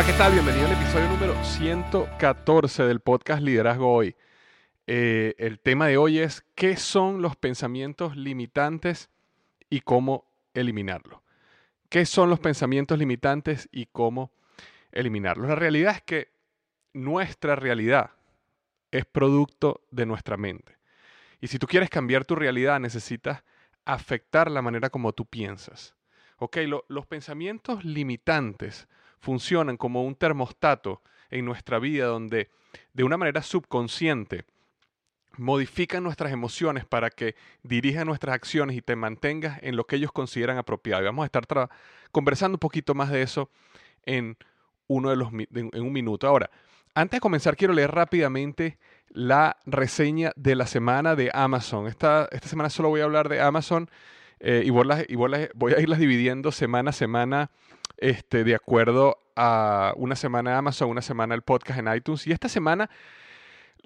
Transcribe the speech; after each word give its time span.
Hola, 0.00 0.12
¿qué 0.12 0.16
tal? 0.16 0.32
Bienvenido 0.32 0.66
al 0.66 0.72
episodio 0.72 1.08
número 1.10 1.44
114 1.44 2.84
del 2.84 3.00
podcast 3.00 3.42
Liderazgo 3.42 3.92
Hoy. 3.92 4.16
Eh, 4.86 5.34
el 5.36 5.60
tema 5.60 5.88
de 5.88 5.98
hoy 5.98 6.20
es 6.20 6.42
¿qué 6.54 6.78
son 6.78 7.20
los 7.20 7.36
pensamientos 7.36 8.16
limitantes 8.16 9.10
y 9.68 9.80
cómo 9.80 10.24
eliminarlos? 10.54 11.20
¿Qué 11.90 12.06
son 12.06 12.30
los 12.30 12.40
pensamientos 12.40 12.98
limitantes 12.98 13.68
y 13.72 13.84
cómo 13.92 14.32
eliminarlos? 14.90 15.50
La 15.50 15.54
realidad 15.54 15.96
es 15.96 16.00
que 16.02 16.32
nuestra 16.94 17.54
realidad 17.54 18.12
es 18.92 19.04
producto 19.04 19.82
de 19.90 20.06
nuestra 20.06 20.38
mente. 20.38 20.78
Y 21.42 21.48
si 21.48 21.58
tú 21.58 21.66
quieres 21.66 21.90
cambiar 21.90 22.24
tu 22.24 22.36
realidad, 22.36 22.80
necesitas 22.80 23.44
afectar 23.84 24.50
la 24.50 24.62
manera 24.62 24.88
como 24.88 25.12
tú 25.12 25.26
piensas. 25.26 25.94
Ok, 26.38 26.56
lo- 26.66 26.86
los 26.88 27.04
pensamientos 27.06 27.84
limitantes 27.84 28.88
funcionan 29.20 29.76
como 29.76 30.04
un 30.04 30.14
termostato 30.14 31.02
en 31.30 31.44
nuestra 31.44 31.78
vida 31.78 32.06
donde 32.06 32.50
de 32.92 33.04
una 33.04 33.16
manera 33.16 33.42
subconsciente 33.42 34.44
modifican 35.36 36.02
nuestras 36.02 36.32
emociones 36.32 36.84
para 36.84 37.10
que 37.10 37.34
dirijan 37.62 38.06
nuestras 38.06 38.34
acciones 38.34 38.76
y 38.76 38.82
te 38.82 38.96
mantengas 38.96 39.58
en 39.62 39.76
lo 39.76 39.84
que 39.84 39.96
ellos 39.96 40.12
consideran 40.12 40.58
apropiado. 40.58 41.02
Y 41.02 41.06
vamos 41.06 41.22
a 41.22 41.26
estar 41.26 41.70
conversando 42.10 42.56
un 42.56 42.60
poquito 42.60 42.94
más 42.94 43.10
de 43.10 43.22
eso 43.22 43.50
en, 44.04 44.36
uno 44.86 45.10
de 45.10 45.16
los, 45.16 45.28
en 45.32 45.82
un 45.82 45.92
minuto. 45.92 46.26
Ahora, 46.26 46.50
antes 46.94 47.18
de 47.18 47.20
comenzar, 47.20 47.56
quiero 47.56 47.72
leer 47.72 47.92
rápidamente 47.92 48.78
la 49.08 49.56
reseña 49.64 50.32
de 50.36 50.56
la 50.56 50.66
semana 50.66 51.14
de 51.14 51.30
Amazon. 51.32 51.86
Esta, 51.86 52.28
esta 52.32 52.48
semana 52.48 52.70
solo 52.70 52.88
voy 52.88 53.00
a 53.00 53.04
hablar 53.04 53.28
de 53.28 53.40
Amazon 53.40 53.88
eh, 54.40 54.62
y, 54.64 54.70
voy, 54.70 54.88
voy 55.54 55.72
a 55.72 55.80
irlas 55.80 55.98
dividiendo 55.98 56.50
semana 56.50 56.90
a 56.90 56.92
semana 56.92 57.50
este, 58.00 58.44
de 58.44 58.54
acuerdo 58.54 59.18
a 59.36 59.92
una 59.96 60.16
semana 60.16 60.58
Amazon, 60.58 60.90
una 60.90 61.02
semana 61.02 61.34
el 61.34 61.42
podcast 61.42 61.78
en 61.78 61.94
iTunes. 61.94 62.26
Y 62.26 62.32
esta 62.32 62.48
semana 62.48 62.90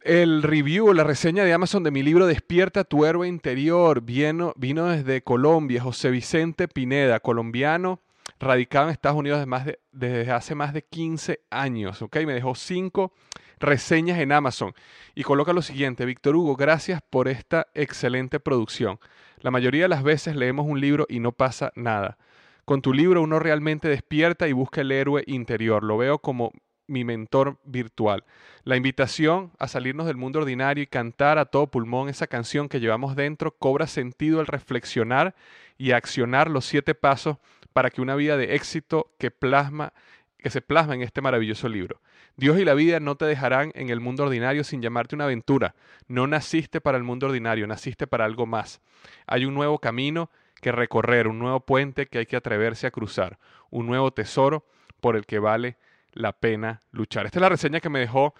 el 0.04 0.42
review, 0.42 0.92
la 0.92 1.02
reseña 1.02 1.44
de 1.44 1.52
Amazon 1.54 1.82
de 1.82 1.90
mi 1.90 2.02
libro 2.02 2.26
Despierta 2.26 2.84
tu 2.84 3.06
héroe 3.06 3.26
interior 3.26 4.02
vino, 4.02 4.52
vino 4.56 4.86
desde 4.86 5.22
Colombia, 5.22 5.82
José 5.82 6.10
Vicente 6.10 6.68
Pineda, 6.68 7.20
colombiano, 7.20 8.00
radicado 8.38 8.86
en 8.86 8.92
Estados 8.92 9.18
Unidos 9.18 9.46
desde, 9.92 10.30
hace 10.30 10.54
más 10.54 10.74
de 10.74 10.82
15 10.82 11.40
años. 11.48 12.02
¿ok? 12.02 12.16
Me 12.26 12.34
dejó 12.34 12.54
cinco 12.54 13.14
reseñas 13.58 14.18
en 14.18 14.32
Amazon 14.32 14.74
y 15.14 15.22
coloca 15.22 15.54
lo 15.54 15.62
siguiente, 15.62 16.04
Víctor 16.04 16.36
Hugo, 16.36 16.54
gracias 16.54 17.00
por 17.08 17.26
esta 17.26 17.68
excelente 17.72 18.40
producción. 18.40 18.98
La 19.38 19.50
mayoría 19.50 19.84
de 19.84 19.88
las 19.88 20.02
veces 20.02 20.36
leemos 20.36 20.66
un 20.66 20.80
libro 20.80 21.06
y 21.08 21.20
no 21.20 21.32
pasa 21.32 21.72
nada. 21.76 22.18
Con 22.64 22.80
tu 22.80 22.94
libro 22.94 23.22
uno 23.22 23.38
realmente 23.38 23.88
despierta 23.88 24.48
y 24.48 24.52
busca 24.52 24.80
el 24.80 24.92
héroe 24.92 25.22
interior. 25.26 25.82
Lo 25.82 25.98
veo 25.98 26.18
como 26.18 26.52
mi 26.86 27.04
mentor 27.04 27.58
virtual. 27.64 28.24
La 28.62 28.76
invitación 28.76 29.52
a 29.58 29.68
salirnos 29.68 30.06
del 30.06 30.16
mundo 30.16 30.38
ordinario 30.38 30.82
y 30.82 30.86
cantar 30.86 31.38
a 31.38 31.46
todo 31.46 31.66
pulmón 31.66 32.08
esa 32.08 32.26
canción 32.26 32.68
que 32.68 32.80
llevamos 32.80 33.16
dentro 33.16 33.56
cobra 33.56 33.86
sentido 33.86 34.40
al 34.40 34.46
reflexionar 34.46 35.34
y 35.76 35.92
accionar 35.92 36.50
los 36.50 36.64
siete 36.64 36.94
pasos 36.94 37.36
para 37.72 37.90
que 37.90 38.00
una 38.00 38.14
vida 38.14 38.36
de 38.36 38.54
éxito 38.54 39.12
que 39.18 39.30
plasma 39.30 39.92
que 40.38 40.50
se 40.50 40.60
plasma 40.60 40.94
en 40.94 41.00
este 41.00 41.22
maravilloso 41.22 41.70
libro. 41.70 42.02
Dios 42.36 42.58
y 42.58 42.66
la 42.66 42.74
vida 42.74 43.00
no 43.00 43.16
te 43.16 43.24
dejarán 43.24 43.72
en 43.74 43.88
el 43.88 44.00
mundo 44.00 44.24
ordinario 44.24 44.62
sin 44.62 44.82
llamarte 44.82 45.14
una 45.14 45.24
aventura. 45.24 45.74
No 46.06 46.26
naciste 46.26 46.82
para 46.82 46.98
el 46.98 47.02
mundo 47.02 47.28
ordinario, 47.28 47.66
naciste 47.66 48.06
para 48.06 48.26
algo 48.26 48.44
más. 48.44 48.82
Hay 49.26 49.46
un 49.46 49.54
nuevo 49.54 49.78
camino 49.78 50.30
que 50.64 50.72
recorrer, 50.72 51.28
un 51.28 51.38
nuevo 51.38 51.60
puente 51.60 52.06
que 52.06 52.20
hay 52.20 52.26
que 52.26 52.36
atreverse 52.36 52.86
a 52.86 52.90
cruzar, 52.90 53.38
un 53.68 53.84
nuevo 53.86 54.12
tesoro 54.12 54.64
por 55.02 55.14
el 55.14 55.26
que 55.26 55.38
vale 55.38 55.76
la 56.14 56.32
pena 56.32 56.80
luchar. 56.90 57.26
Esta 57.26 57.38
es 57.38 57.42
la 57.42 57.50
reseña 57.50 57.80
que 57.80 57.90
me 57.90 57.98
dejó 58.00 58.32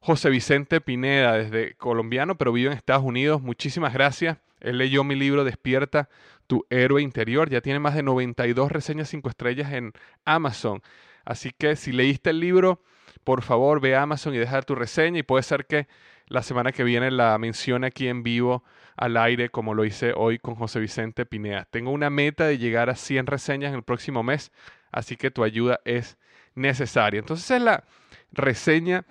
José 0.00 0.28
Vicente 0.28 0.82
Pineda, 0.82 1.32
desde 1.32 1.72
colombiano, 1.76 2.36
pero 2.36 2.52
vive 2.52 2.70
en 2.70 2.76
Estados 2.76 3.02
Unidos. 3.02 3.40
Muchísimas 3.40 3.94
gracias. 3.94 4.36
Él 4.60 4.76
leyó 4.76 5.04
mi 5.04 5.14
libro 5.14 5.42
Despierta 5.42 6.10
tu 6.46 6.66
héroe 6.68 7.00
interior. 7.00 7.48
Ya 7.48 7.62
tiene 7.62 7.78
más 7.78 7.94
de 7.94 8.02
92 8.02 8.70
reseñas 8.70 9.08
5 9.08 9.30
estrellas 9.30 9.72
en 9.72 9.94
Amazon. 10.26 10.82
Así 11.24 11.50
que 11.50 11.76
si 11.76 11.92
leíste 11.92 12.28
el 12.28 12.40
libro, 12.40 12.82
por 13.24 13.40
favor 13.40 13.80
ve 13.80 13.96
a 13.96 14.02
Amazon 14.02 14.34
y 14.34 14.38
deja 14.38 14.60
tu 14.60 14.74
reseña 14.74 15.20
y 15.20 15.22
puede 15.22 15.42
ser 15.42 15.64
que 15.64 15.88
la 16.26 16.42
semana 16.42 16.72
que 16.72 16.84
viene 16.84 17.10
la 17.10 17.38
mencione 17.38 17.86
aquí 17.86 18.08
en 18.08 18.22
vivo 18.22 18.64
al 18.96 19.16
aire 19.16 19.50
como 19.50 19.74
lo 19.74 19.84
hice 19.84 20.12
hoy 20.16 20.38
con 20.38 20.54
José 20.54 20.80
Vicente 20.80 21.26
Pineda. 21.26 21.66
Tengo 21.70 21.90
una 21.90 22.10
meta 22.10 22.46
de 22.46 22.58
llegar 22.58 22.90
a 22.90 22.96
100 22.96 23.26
reseñas 23.26 23.70
en 23.70 23.76
el 23.76 23.82
próximo 23.82 24.22
mes, 24.22 24.52
así 24.92 25.16
que 25.16 25.30
tu 25.30 25.44
ayuda 25.44 25.80
es 25.84 26.18
necesaria. 26.54 27.18
Entonces 27.18 27.50
es 27.50 27.62
la 27.62 27.84
reseña 28.32 29.04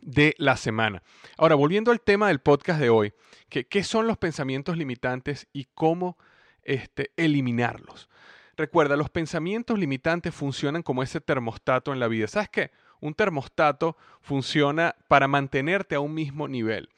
de 0.00 0.34
la 0.38 0.56
semana. 0.56 1.02
Ahora, 1.36 1.54
volviendo 1.54 1.92
al 1.92 2.00
tema 2.00 2.28
del 2.28 2.40
podcast 2.40 2.80
de 2.80 2.90
hoy, 2.90 3.12
que, 3.48 3.66
¿qué 3.66 3.84
son 3.84 4.06
los 4.06 4.18
pensamientos 4.18 4.76
limitantes 4.76 5.46
y 5.52 5.66
cómo 5.74 6.18
este, 6.62 7.12
eliminarlos? 7.16 8.08
recuerda, 8.56 8.96
los 8.96 9.10
pensamientos 9.10 9.78
limitantes 9.78 10.34
funcionan 10.34 10.82
como 10.82 11.02
ese 11.02 11.20
termostato 11.20 11.92
en 11.92 12.00
la 12.00 12.08
vida. 12.08 12.26
¿Sabes 12.26 12.48
qué? 12.48 12.70
Un 13.00 13.14
termostato 13.14 13.96
funciona 14.20 14.94
para 15.08 15.28
mantenerte 15.28 15.94
a 15.94 16.00
un 16.00 16.14
mismo 16.14 16.48
nivel. 16.48 16.88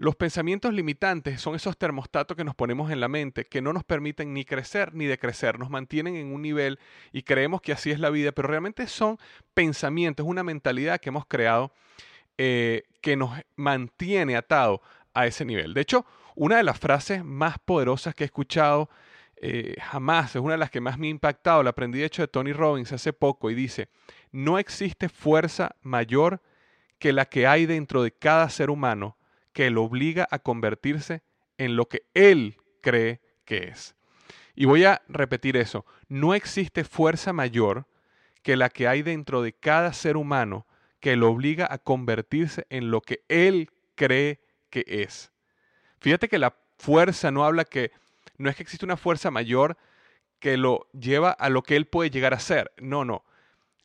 Los 0.00 0.16
pensamientos 0.16 0.72
limitantes 0.72 1.42
son 1.42 1.54
esos 1.54 1.76
termostatos 1.76 2.34
que 2.34 2.42
nos 2.42 2.54
ponemos 2.54 2.90
en 2.90 3.00
la 3.00 3.08
mente, 3.08 3.44
que 3.44 3.60
no 3.60 3.74
nos 3.74 3.84
permiten 3.84 4.32
ni 4.32 4.46
crecer 4.46 4.94
ni 4.94 5.04
decrecer, 5.04 5.58
nos 5.58 5.68
mantienen 5.68 6.16
en 6.16 6.32
un 6.32 6.40
nivel 6.40 6.78
y 7.12 7.22
creemos 7.22 7.60
que 7.60 7.72
así 7.72 7.90
es 7.90 8.00
la 8.00 8.08
vida, 8.08 8.32
pero 8.32 8.48
realmente 8.48 8.86
son 8.86 9.18
pensamientos, 9.52 10.24
una 10.24 10.42
mentalidad 10.42 11.00
que 11.00 11.10
hemos 11.10 11.26
creado 11.26 11.74
eh, 12.38 12.84
que 13.02 13.14
nos 13.14 13.38
mantiene 13.56 14.38
atado 14.38 14.80
a 15.12 15.26
ese 15.26 15.44
nivel. 15.44 15.74
De 15.74 15.82
hecho, 15.82 16.06
una 16.34 16.56
de 16.56 16.62
las 16.62 16.78
frases 16.78 17.22
más 17.22 17.58
poderosas 17.58 18.14
que 18.14 18.24
he 18.24 18.26
escuchado 18.26 18.88
eh, 19.36 19.74
jamás, 19.82 20.34
es 20.34 20.40
una 20.40 20.54
de 20.54 20.60
las 20.60 20.70
que 20.70 20.80
más 20.80 20.98
me 20.98 21.08
ha 21.08 21.10
impactado, 21.10 21.62
la 21.62 21.70
aprendí 21.70 21.98
de 21.98 22.06
hecho 22.06 22.22
de 22.22 22.28
Tony 22.28 22.54
Robbins 22.54 22.90
hace 22.90 23.12
poco 23.12 23.50
y 23.50 23.54
dice, 23.54 23.90
no 24.32 24.58
existe 24.58 25.10
fuerza 25.10 25.76
mayor 25.82 26.40
que 26.98 27.12
la 27.12 27.26
que 27.26 27.46
hay 27.46 27.66
dentro 27.66 28.02
de 28.02 28.12
cada 28.12 28.48
ser 28.48 28.70
humano 28.70 29.18
que 29.52 29.70
lo 29.70 29.82
obliga 29.82 30.26
a 30.30 30.38
convertirse 30.38 31.22
en 31.58 31.76
lo 31.76 31.86
que 31.86 32.02
él 32.14 32.56
cree 32.82 33.20
que 33.44 33.68
es. 33.68 33.94
Y 34.54 34.64
voy 34.64 34.84
a 34.84 35.02
repetir 35.08 35.56
eso, 35.56 35.86
no 36.08 36.34
existe 36.34 36.84
fuerza 36.84 37.32
mayor 37.32 37.86
que 38.42 38.56
la 38.56 38.68
que 38.68 38.88
hay 38.88 39.02
dentro 39.02 39.42
de 39.42 39.52
cada 39.52 39.92
ser 39.92 40.16
humano 40.16 40.66
que 41.00 41.16
lo 41.16 41.30
obliga 41.30 41.66
a 41.70 41.78
convertirse 41.78 42.66
en 42.70 42.90
lo 42.90 43.00
que 43.00 43.24
él 43.28 43.70
cree 43.94 44.40
que 44.70 44.84
es. 44.86 45.32
Fíjate 46.00 46.28
que 46.28 46.38
la 46.38 46.56
fuerza 46.78 47.30
no 47.30 47.44
habla 47.44 47.64
que 47.64 47.92
no 48.38 48.48
es 48.48 48.56
que 48.56 48.62
existe 48.62 48.86
una 48.86 48.96
fuerza 48.96 49.30
mayor 49.30 49.76
que 50.38 50.56
lo 50.56 50.88
lleva 50.92 51.30
a 51.30 51.50
lo 51.50 51.62
que 51.62 51.76
él 51.76 51.86
puede 51.86 52.10
llegar 52.10 52.32
a 52.32 52.40
ser. 52.40 52.72
No, 52.78 53.04
no. 53.04 53.24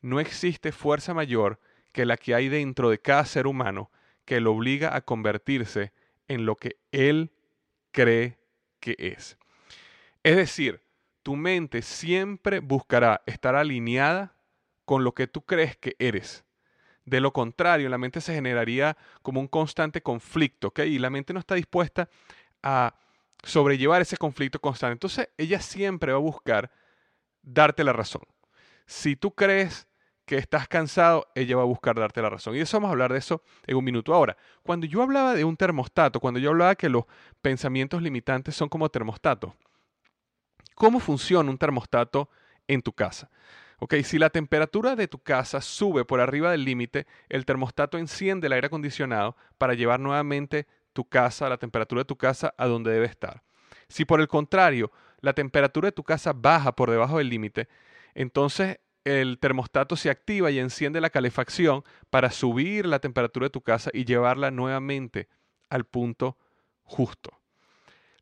No 0.00 0.20
existe 0.20 0.72
fuerza 0.72 1.12
mayor 1.12 1.60
que 1.92 2.06
la 2.06 2.16
que 2.16 2.34
hay 2.34 2.48
dentro 2.48 2.88
de 2.90 2.98
cada 2.98 3.24
ser 3.26 3.46
humano 3.46 3.90
que 4.26 4.40
lo 4.40 4.52
obliga 4.52 4.94
a 4.94 5.00
convertirse 5.00 5.92
en 6.28 6.44
lo 6.44 6.56
que 6.56 6.76
él 6.92 7.30
cree 7.92 8.38
que 8.80 8.94
es. 8.98 9.38
Es 10.22 10.36
decir, 10.36 10.82
tu 11.22 11.36
mente 11.36 11.80
siempre 11.80 12.58
buscará 12.58 13.22
estar 13.24 13.54
alineada 13.56 14.36
con 14.84 15.04
lo 15.04 15.14
que 15.14 15.26
tú 15.26 15.42
crees 15.42 15.76
que 15.76 15.96
eres. 15.98 16.44
De 17.04 17.20
lo 17.20 17.32
contrario, 17.32 17.88
la 17.88 17.98
mente 17.98 18.20
se 18.20 18.34
generaría 18.34 18.96
como 19.22 19.40
un 19.40 19.46
constante 19.46 20.02
conflicto, 20.02 20.68
¿ok? 20.68 20.80
Y 20.80 20.98
la 20.98 21.08
mente 21.08 21.32
no 21.32 21.40
está 21.40 21.54
dispuesta 21.54 22.08
a 22.62 22.98
sobrellevar 23.44 24.02
ese 24.02 24.16
conflicto 24.16 24.60
constante. 24.60 24.94
Entonces, 24.94 25.28
ella 25.38 25.60
siempre 25.60 26.12
va 26.12 26.18
a 26.18 26.20
buscar 26.20 26.72
darte 27.42 27.84
la 27.84 27.92
razón. 27.92 28.22
Si 28.86 29.14
tú 29.14 29.32
crees 29.32 29.86
que 30.26 30.36
estás 30.36 30.66
cansado, 30.68 31.28
ella 31.34 31.56
va 31.56 31.62
a 31.62 31.66
buscar 31.66 31.94
darte 31.94 32.20
la 32.20 32.28
razón. 32.28 32.56
Y 32.56 32.60
eso 32.60 32.76
vamos 32.76 32.88
a 32.88 32.92
hablar 32.92 33.12
de 33.12 33.18
eso 33.18 33.42
en 33.66 33.76
un 33.76 33.84
minuto. 33.84 34.12
Ahora, 34.12 34.36
cuando 34.62 34.86
yo 34.86 35.02
hablaba 35.02 35.34
de 35.34 35.44
un 35.44 35.56
termostato, 35.56 36.20
cuando 36.20 36.40
yo 36.40 36.50
hablaba 36.50 36.74
que 36.74 36.88
los 36.88 37.04
pensamientos 37.40 38.02
limitantes 38.02 38.56
son 38.56 38.68
como 38.68 38.88
termostatos, 38.88 39.52
¿cómo 40.74 40.98
funciona 41.00 41.48
un 41.48 41.56
termostato 41.56 42.28
en 42.66 42.82
tu 42.82 42.92
casa? 42.92 43.30
Ok, 43.78 43.94
si 44.04 44.18
la 44.18 44.30
temperatura 44.30 44.96
de 44.96 45.06
tu 45.06 45.18
casa 45.18 45.60
sube 45.60 46.04
por 46.04 46.20
arriba 46.20 46.50
del 46.50 46.64
límite, 46.64 47.06
el 47.28 47.44
termostato 47.44 47.96
enciende 47.96 48.48
el 48.48 48.54
aire 48.54 48.66
acondicionado 48.66 49.36
para 49.58 49.74
llevar 49.74 50.00
nuevamente 50.00 50.66
tu 50.92 51.08
casa, 51.08 51.48
la 51.48 51.58
temperatura 51.58 52.00
de 52.00 52.06
tu 52.06 52.16
casa 52.16 52.54
a 52.56 52.66
donde 52.66 52.90
debe 52.90 53.06
estar. 53.06 53.42
Si 53.88 54.04
por 54.04 54.20
el 54.20 54.28
contrario, 54.28 54.90
la 55.20 55.34
temperatura 55.34 55.88
de 55.88 55.92
tu 55.92 56.02
casa 56.02 56.32
baja 56.34 56.72
por 56.72 56.90
debajo 56.90 57.18
del 57.18 57.28
límite, 57.28 57.68
entonces 58.14 58.78
el 59.06 59.38
termostato 59.38 59.94
se 59.94 60.10
activa 60.10 60.50
y 60.50 60.58
enciende 60.58 61.00
la 61.00 61.10
calefacción 61.10 61.84
para 62.10 62.32
subir 62.32 62.86
la 62.86 62.98
temperatura 62.98 63.46
de 63.46 63.50
tu 63.50 63.60
casa 63.60 63.88
y 63.94 64.04
llevarla 64.04 64.50
nuevamente 64.50 65.28
al 65.70 65.84
punto 65.84 66.36
justo. 66.82 67.30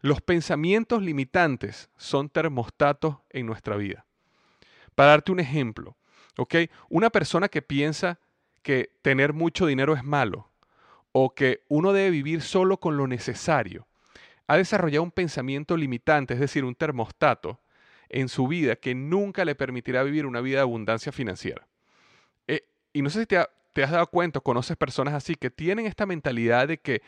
Los 0.01 0.21
pensamientos 0.21 1.03
limitantes 1.03 1.89
son 1.97 2.29
termostatos 2.29 3.17
en 3.31 3.47
nuestra 3.47 3.77
vida. 3.77 4.05
Para 4.95 5.13
darte 5.13 5.33
un 5.33 5.41
ejemplo, 5.41 5.97
¿ok? 6.37 6.55
Una 6.91 7.09
persona 7.09 7.49
que 7.49 7.63
piensa 7.63 8.21
que 8.63 8.91
tener 9.01 9.33
mucho 9.33 9.65
dinero 9.65 9.95
es 9.95 10.05
malo 10.05 10.51
o 11.13 11.35
que 11.35 11.63
uno 11.69 11.95
debe 11.95 12.11
vivir 12.11 12.43
solo 12.43 12.79
con 12.79 12.99
lo 12.99 13.07
necesario, 13.07 13.87
ha 14.47 14.59
desarrollado 14.59 15.03
un 15.03 15.13
pensamiento 15.13 15.79
limitante, 15.79 16.35
es 16.35 16.41
decir, 16.41 16.63
un 16.63 16.75
termostato, 16.75 17.59
en 18.15 18.29
su 18.29 18.47
vida 18.47 18.77
que 18.77 18.95
nunca 18.95 19.45
le 19.45 19.57
permitirá 19.57 20.05
vivir 20.05 20.25
una 20.25 20.41
vida 20.41 20.59
de 20.59 20.63
abundancia 20.63 21.11
financiera. 21.11 21.67
Eh, 22.47 22.63
y 22.93 23.03
no 23.03 23.11
sé 23.11 23.21
si 23.21 23.27
te, 23.27 23.39
has 23.39 23.91
dado 23.91 24.07
cuenta, 24.07 24.39
conoces 24.39 24.77
personas 24.77 25.15
así 25.15 25.35
que 25.35 25.51
tienen 25.51 25.87
esta 25.87 26.07
mentalidad 26.07 26.69
de 26.69 26.79
que 26.79 27.03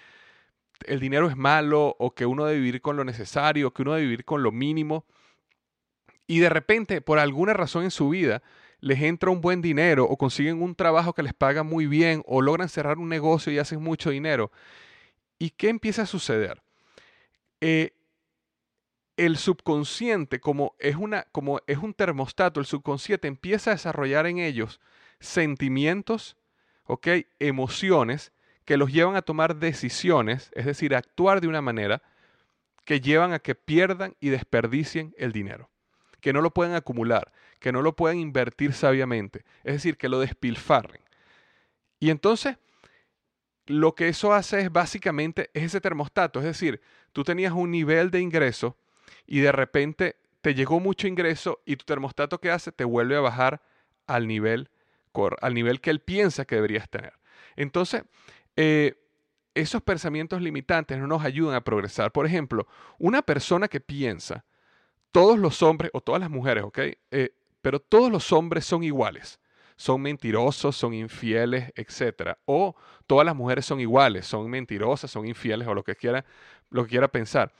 el 0.84 0.98
dinero 0.98 1.28
es 1.28 1.36
malo 1.36 1.94
o 2.00 2.12
que 2.12 2.26
uno 2.26 2.44
debe 2.44 2.58
vivir 2.58 2.80
con 2.82 2.96
lo 2.96 3.04
necesario, 3.04 3.72
que 3.72 3.82
uno 3.82 3.92
debe 3.94 4.06
vivir 4.06 4.24
con 4.24 4.42
lo 4.42 4.50
mínimo. 4.50 5.06
Y 6.26 6.40
de 6.40 6.48
repente, 6.48 7.00
por 7.00 7.20
alguna 7.20 7.52
razón 7.52 7.84
en 7.84 7.92
su 7.92 8.08
vida, 8.08 8.42
les 8.80 9.00
entra 9.00 9.30
un 9.30 9.40
buen 9.40 9.62
dinero 9.62 10.06
o 10.06 10.16
consiguen 10.16 10.60
un 10.60 10.74
trabajo 10.74 11.12
que 11.12 11.22
les 11.22 11.34
paga 11.34 11.62
muy 11.62 11.86
bien 11.86 12.24
o 12.26 12.42
logran 12.42 12.68
cerrar 12.68 12.98
un 12.98 13.08
negocio 13.08 13.52
y 13.52 13.60
hacen 13.60 13.80
mucho 13.80 14.10
dinero. 14.10 14.50
¿Y 15.38 15.50
qué 15.50 15.68
empieza 15.68 16.02
a 16.02 16.06
suceder? 16.06 16.62
Eh, 17.60 17.95
el 19.16 19.36
subconsciente, 19.36 20.40
como 20.40 20.74
es, 20.78 20.96
una, 20.96 21.24
como 21.32 21.60
es 21.66 21.78
un 21.78 21.94
termostato, 21.94 22.60
el 22.60 22.66
subconsciente 22.66 23.28
empieza 23.28 23.70
a 23.70 23.74
desarrollar 23.74 24.26
en 24.26 24.38
ellos 24.38 24.80
sentimientos, 25.20 26.36
¿ok? 26.84 27.08
emociones 27.38 28.32
que 28.64 28.76
los 28.76 28.92
llevan 28.92 29.16
a 29.16 29.22
tomar 29.22 29.56
decisiones, 29.56 30.50
es 30.54 30.66
decir, 30.66 30.94
actuar 30.94 31.40
de 31.40 31.48
una 31.48 31.62
manera 31.62 32.02
que 32.84 33.00
llevan 33.00 33.32
a 33.32 33.38
que 33.38 33.54
pierdan 33.54 34.14
y 34.20 34.28
desperdicien 34.28 35.14
el 35.16 35.32
dinero, 35.32 35.70
que 36.20 36.32
no 36.32 36.40
lo 36.40 36.52
puedan 36.52 36.74
acumular, 36.74 37.32
que 37.58 37.72
no 37.72 37.80
lo 37.80 37.96
puedan 37.96 38.18
invertir 38.18 38.74
sabiamente, 38.74 39.44
es 39.64 39.74
decir, 39.74 39.96
que 39.96 40.08
lo 40.08 40.20
despilfarren. 40.20 41.00
Y 41.98 42.10
entonces, 42.10 42.58
lo 43.66 43.94
que 43.94 44.08
eso 44.08 44.32
hace 44.32 44.60
es 44.60 44.70
básicamente 44.70 45.50
es 45.54 45.64
ese 45.64 45.80
termostato, 45.80 46.40
es 46.40 46.44
decir, 46.44 46.80
tú 47.12 47.24
tenías 47.24 47.52
un 47.52 47.70
nivel 47.70 48.10
de 48.10 48.20
ingreso 48.20 48.76
y 49.26 49.40
de 49.40 49.52
repente 49.52 50.16
te 50.40 50.54
llegó 50.54 50.78
mucho 50.78 51.08
ingreso 51.08 51.60
y 51.66 51.76
tu 51.76 51.84
termostato 51.84 52.38
que 52.38 52.50
hace 52.50 52.70
te 52.70 52.84
vuelve 52.84 53.16
a 53.16 53.20
bajar 53.20 53.62
al 54.06 54.28
nivel, 54.28 54.70
al 55.40 55.54
nivel 55.54 55.80
que 55.80 55.90
él 55.90 56.00
piensa 56.00 56.44
que 56.44 56.54
deberías 56.54 56.88
tener. 56.88 57.14
Entonces, 57.56 58.04
eh, 58.54 58.94
esos 59.54 59.82
pensamientos 59.82 60.40
limitantes 60.40 60.98
no 60.98 61.06
nos 61.06 61.24
ayudan 61.24 61.54
a 61.54 61.62
progresar. 61.62 62.12
Por 62.12 62.26
ejemplo, 62.26 62.68
una 62.98 63.22
persona 63.22 63.68
que 63.68 63.80
piensa, 63.80 64.44
todos 65.10 65.38
los 65.38 65.62
hombres, 65.62 65.90
o 65.94 66.00
todas 66.00 66.20
las 66.20 66.30
mujeres, 66.30 66.62
¿ok? 66.62 66.78
Eh, 67.10 67.34
pero 67.62 67.80
todos 67.80 68.12
los 68.12 68.32
hombres 68.32 68.64
son 68.64 68.84
iguales. 68.84 69.40
Son 69.74 70.00
mentirosos, 70.00 70.76
son 70.76 70.94
infieles, 70.94 71.72
etc. 71.74 72.38
O 72.44 72.76
todas 73.06 73.26
las 73.26 73.34
mujeres 73.34 73.66
son 73.66 73.80
iguales, 73.80 74.26
son 74.26 74.48
mentirosas, 74.48 75.10
son 75.10 75.26
infieles 75.26 75.66
o 75.66 75.74
lo 75.74 75.82
que 75.82 75.96
quiera, 75.96 76.24
lo 76.70 76.84
que 76.84 76.90
quiera 76.90 77.08
pensar 77.08 77.52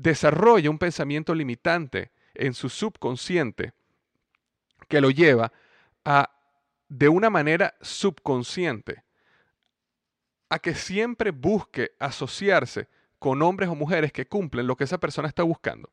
desarrolla 0.00 0.70
un 0.70 0.78
pensamiento 0.78 1.34
limitante 1.34 2.10
en 2.34 2.54
su 2.54 2.70
subconsciente 2.70 3.72
que 4.88 5.00
lo 5.00 5.10
lleva 5.10 5.52
a, 6.04 6.30
de 6.88 7.08
una 7.08 7.28
manera 7.28 7.74
subconsciente, 7.82 9.04
a 10.48 10.58
que 10.58 10.74
siempre 10.74 11.30
busque 11.32 11.92
asociarse 11.98 12.88
con 13.18 13.42
hombres 13.42 13.68
o 13.68 13.74
mujeres 13.74 14.10
que 14.10 14.26
cumplen 14.26 14.66
lo 14.66 14.74
que 14.74 14.84
esa 14.84 14.98
persona 14.98 15.28
está 15.28 15.42
buscando. 15.42 15.90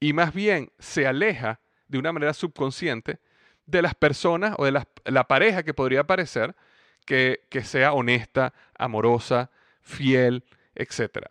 Y 0.00 0.14
más 0.14 0.32
bien 0.32 0.72
se 0.78 1.06
aleja 1.06 1.60
de 1.88 1.98
una 1.98 2.12
manera 2.12 2.32
subconsciente 2.32 3.18
de 3.66 3.82
las 3.82 3.94
personas 3.94 4.54
o 4.56 4.64
de 4.64 4.72
la, 5.04 5.28
pareja 5.28 5.62
que 5.62 5.74
podría 5.74 6.06
parecer 6.06 6.56
que, 7.04 7.46
que 7.50 7.62
sea 7.62 7.92
honesta, 7.92 8.54
amorosa, 8.76 9.50
fiel, 9.82 10.42
etc. 10.74 11.26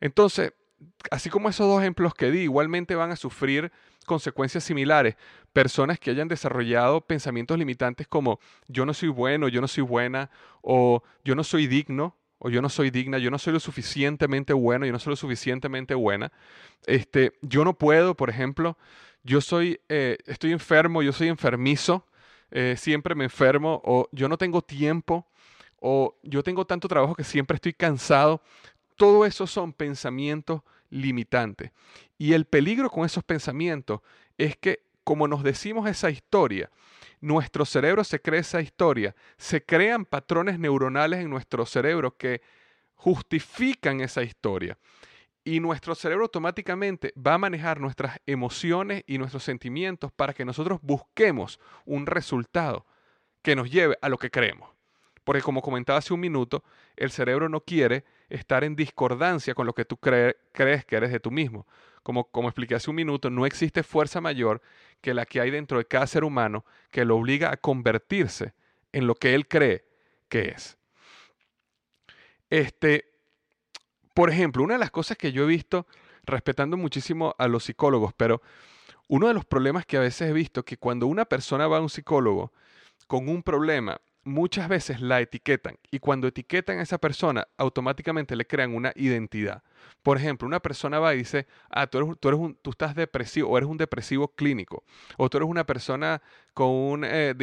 Entonces, 0.00 0.52
así 1.10 1.30
como 1.30 1.48
esos 1.48 1.66
dos 1.66 1.80
ejemplos 1.80 2.14
que 2.14 2.30
di, 2.30 2.40
igualmente 2.40 2.94
van 2.94 3.10
a 3.10 3.16
sufrir 3.16 3.72
consecuencias 4.06 4.64
similares. 4.64 5.16
Personas 5.52 5.98
que 5.98 6.10
hayan 6.10 6.28
desarrollado 6.28 7.00
pensamientos 7.00 7.58
limitantes 7.58 8.08
como 8.08 8.40
yo 8.66 8.86
no 8.86 8.94
soy 8.94 9.08
bueno, 9.08 9.48
yo 9.48 9.60
no 9.60 9.68
soy 9.68 9.84
buena, 9.84 10.30
o 10.62 11.02
yo 11.24 11.34
no 11.34 11.44
soy 11.44 11.66
digno, 11.66 12.16
o 12.38 12.50
yo 12.50 12.62
no 12.62 12.68
soy 12.68 12.90
digna, 12.90 13.18
yo 13.18 13.30
no 13.30 13.38
soy 13.38 13.52
lo 13.52 13.60
suficientemente 13.60 14.52
bueno, 14.52 14.86
yo 14.86 14.92
no 14.92 14.98
soy 14.98 15.12
lo 15.12 15.16
suficientemente 15.16 15.94
buena. 15.94 16.32
Este, 16.86 17.32
yo 17.42 17.64
no 17.64 17.74
puedo, 17.74 18.14
por 18.16 18.30
ejemplo, 18.30 18.76
yo 19.22 19.40
soy, 19.40 19.80
eh, 19.88 20.18
estoy 20.26 20.52
enfermo, 20.52 21.02
yo 21.02 21.12
soy 21.12 21.28
enfermizo, 21.28 22.06
eh, 22.50 22.76
siempre 22.78 23.14
me 23.14 23.24
enfermo, 23.24 23.82
o 23.84 24.08
yo 24.12 24.28
no 24.28 24.38
tengo 24.38 24.62
tiempo, 24.62 25.26
o 25.80 26.16
yo 26.22 26.42
tengo 26.42 26.64
tanto 26.64 26.88
trabajo 26.88 27.14
que 27.14 27.24
siempre 27.24 27.56
estoy 27.56 27.72
cansado. 27.72 28.40
Todo 28.98 29.24
eso 29.24 29.46
son 29.46 29.72
pensamientos 29.72 30.60
limitantes. 30.90 31.70
Y 32.18 32.32
el 32.32 32.44
peligro 32.44 32.90
con 32.90 33.06
esos 33.06 33.22
pensamientos 33.24 34.00
es 34.36 34.56
que 34.56 34.82
como 35.04 35.28
nos 35.28 35.42
decimos 35.42 35.88
esa 35.88 36.10
historia, 36.10 36.68
nuestro 37.20 37.64
cerebro 37.64 38.02
se 38.04 38.20
crea 38.20 38.40
esa 38.40 38.60
historia, 38.60 39.14
se 39.36 39.64
crean 39.64 40.04
patrones 40.04 40.58
neuronales 40.58 41.20
en 41.20 41.30
nuestro 41.30 41.64
cerebro 41.64 42.16
que 42.16 42.42
justifican 42.96 44.00
esa 44.00 44.22
historia. 44.22 44.76
Y 45.44 45.60
nuestro 45.60 45.94
cerebro 45.94 46.24
automáticamente 46.24 47.14
va 47.16 47.34
a 47.34 47.38
manejar 47.38 47.80
nuestras 47.80 48.18
emociones 48.26 49.04
y 49.06 49.16
nuestros 49.16 49.44
sentimientos 49.44 50.10
para 50.10 50.34
que 50.34 50.44
nosotros 50.44 50.80
busquemos 50.82 51.60
un 51.86 52.04
resultado 52.06 52.84
que 53.42 53.54
nos 53.54 53.70
lleve 53.70 53.96
a 54.02 54.08
lo 54.08 54.18
que 54.18 54.30
creemos. 54.30 54.68
Porque 55.22 55.40
como 55.40 55.62
comentaba 55.62 56.00
hace 56.00 56.12
un 56.12 56.20
minuto, 56.20 56.64
el 56.96 57.12
cerebro 57.12 57.48
no 57.48 57.60
quiere 57.60 58.04
estar 58.28 58.64
en 58.64 58.76
discordancia 58.76 59.54
con 59.54 59.66
lo 59.66 59.74
que 59.74 59.84
tú 59.84 59.96
crees 59.96 60.34
que 60.84 60.96
eres 60.96 61.12
de 61.12 61.20
tú 61.20 61.30
mismo. 61.30 61.66
Como, 62.02 62.24
como 62.24 62.48
expliqué 62.48 62.74
hace 62.74 62.90
un 62.90 62.96
minuto, 62.96 63.30
no 63.30 63.46
existe 63.46 63.82
fuerza 63.82 64.20
mayor 64.20 64.62
que 65.00 65.14
la 65.14 65.26
que 65.26 65.40
hay 65.40 65.50
dentro 65.50 65.78
de 65.78 65.84
cada 65.84 66.06
ser 66.06 66.24
humano 66.24 66.64
que 66.90 67.04
lo 67.04 67.16
obliga 67.16 67.52
a 67.52 67.56
convertirse 67.56 68.54
en 68.92 69.06
lo 69.06 69.14
que 69.14 69.34
él 69.34 69.46
cree 69.46 69.84
que 70.28 70.48
es. 70.48 70.78
Este, 72.50 73.10
por 74.14 74.30
ejemplo, 74.30 74.62
una 74.62 74.74
de 74.74 74.80
las 74.80 74.90
cosas 74.90 75.16
que 75.16 75.32
yo 75.32 75.44
he 75.44 75.46
visto, 75.46 75.86
respetando 76.24 76.76
muchísimo 76.76 77.34
a 77.38 77.48
los 77.48 77.64
psicólogos, 77.64 78.12
pero 78.14 78.42
uno 79.08 79.28
de 79.28 79.34
los 79.34 79.44
problemas 79.44 79.86
que 79.86 79.96
a 79.96 80.00
veces 80.00 80.30
he 80.30 80.32
visto 80.32 80.64
que 80.64 80.76
cuando 80.76 81.06
una 81.06 81.24
persona 81.24 81.66
va 81.66 81.78
a 81.78 81.80
un 81.80 81.88
psicólogo 81.88 82.52
con 83.06 83.28
un 83.28 83.42
problema 83.42 84.00
muchas 84.28 84.68
veces 84.68 85.00
la 85.00 85.20
etiquetan 85.20 85.78
y 85.90 85.98
cuando 85.98 86.28
etiquetan 86.28 86.78
a 86.78 86.82
esa 86.82 86.98
persona 86.98 87.48
automáticamente 87.56 88.36
le 88.36 88.46
crean 88.46 88.74
una 88.74 88.92
identidad. 88.94 89.62
Por 90.02 90.16
ejemplo, 90.16 90.46
una 90.46 90.60
persona 90.60 90.98
va 90.98 91.14
y 91.14 91.18
dice, 91.18 91.46
ah, 91.70 91.86
tú, 91.86 91.98
eres, 91.98 92.10
tú, 92.20 92.28
un, 92.36 92.54
tú 92.56 92.70
estás 92.70 92.94
depresivo 92.94 93.48
o 93.48 93.58
eres 93.58 93.68
un 93.68 93.76
depresivo 93.76 94.28
clínico 94.28 94.84
o 95.16 95.28
tú 95.28 95.38
eres 95.38 95.48
una 95.48 95.64
persona 95.64 96.22
con 96.54 97.02
eh, 97.04 97.34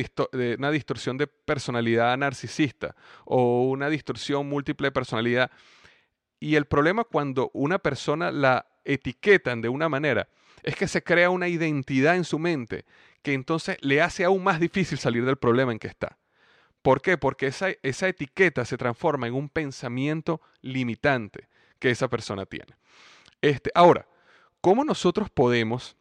una 0.58 0.72
distorsión 0.72 1.18
de 1.18 1.27
personalidad 1.27 2.18
narcisista 2.18 2.96
o 3.25 3.70
una 3.70 3.89
distorsión 3.89 4.48
múltiple 4.48 4.88
de 4.88 4.92
personalidad. 4.92 5.51
Y 6.39 6.56
el 6.56 6.65
problema 6.65 7.04
cuando 7.04 7.50
una 7.54 7.80
persona 7.80 8.32
la 8.32 8.68
etiquetan 8.84 9.62
de 9.62 9.70
una 9.70 9.89
manera 9.89 10.27
es 10.63 10.75
que 10.75 10.88
se 10.88 11.04
crea 11.04 11.30
una 11.30 11.48
identidad 11.48 12.15
en 12.15 12.24
su 12.24 12.39
mente 12.39 12.86
que 13.22 13.34
entonces 13.34 13.77
le 13.82 14.01
hace 14.01 14.24
aún 14.24 14.44
más 14.44 14.60
difícil 14.60 15.00
salir 15.00 15.25
del 15.25 15.38
problema 15.38 15.72
en 15.72 15.80
que 15.80 15.88
está. 15.88 16.18
¿Por 16.86 17.01
qué? 17.01 17.18
Porque 17.18 17.48
esa, 17.48 17.70
esa 17.82 18.08
etiqueta 18.08 18.63
se 18.63 18.77
transforma 18.77 19.25
en 19.25 19.34
un 19.34 19.50
pensamiento 19.50 20.39
limitante 20.62 21.50
que 21.80 21.89
esa 21.89 22.08
persona 22.10 22.46
tiene. 22.46 22.77
Este, 23.42 23.72
ahora, 23.74 24.08
¿cómo 24.62 24.86
nosotros 24.86 25.32
podemos 25.32 25.98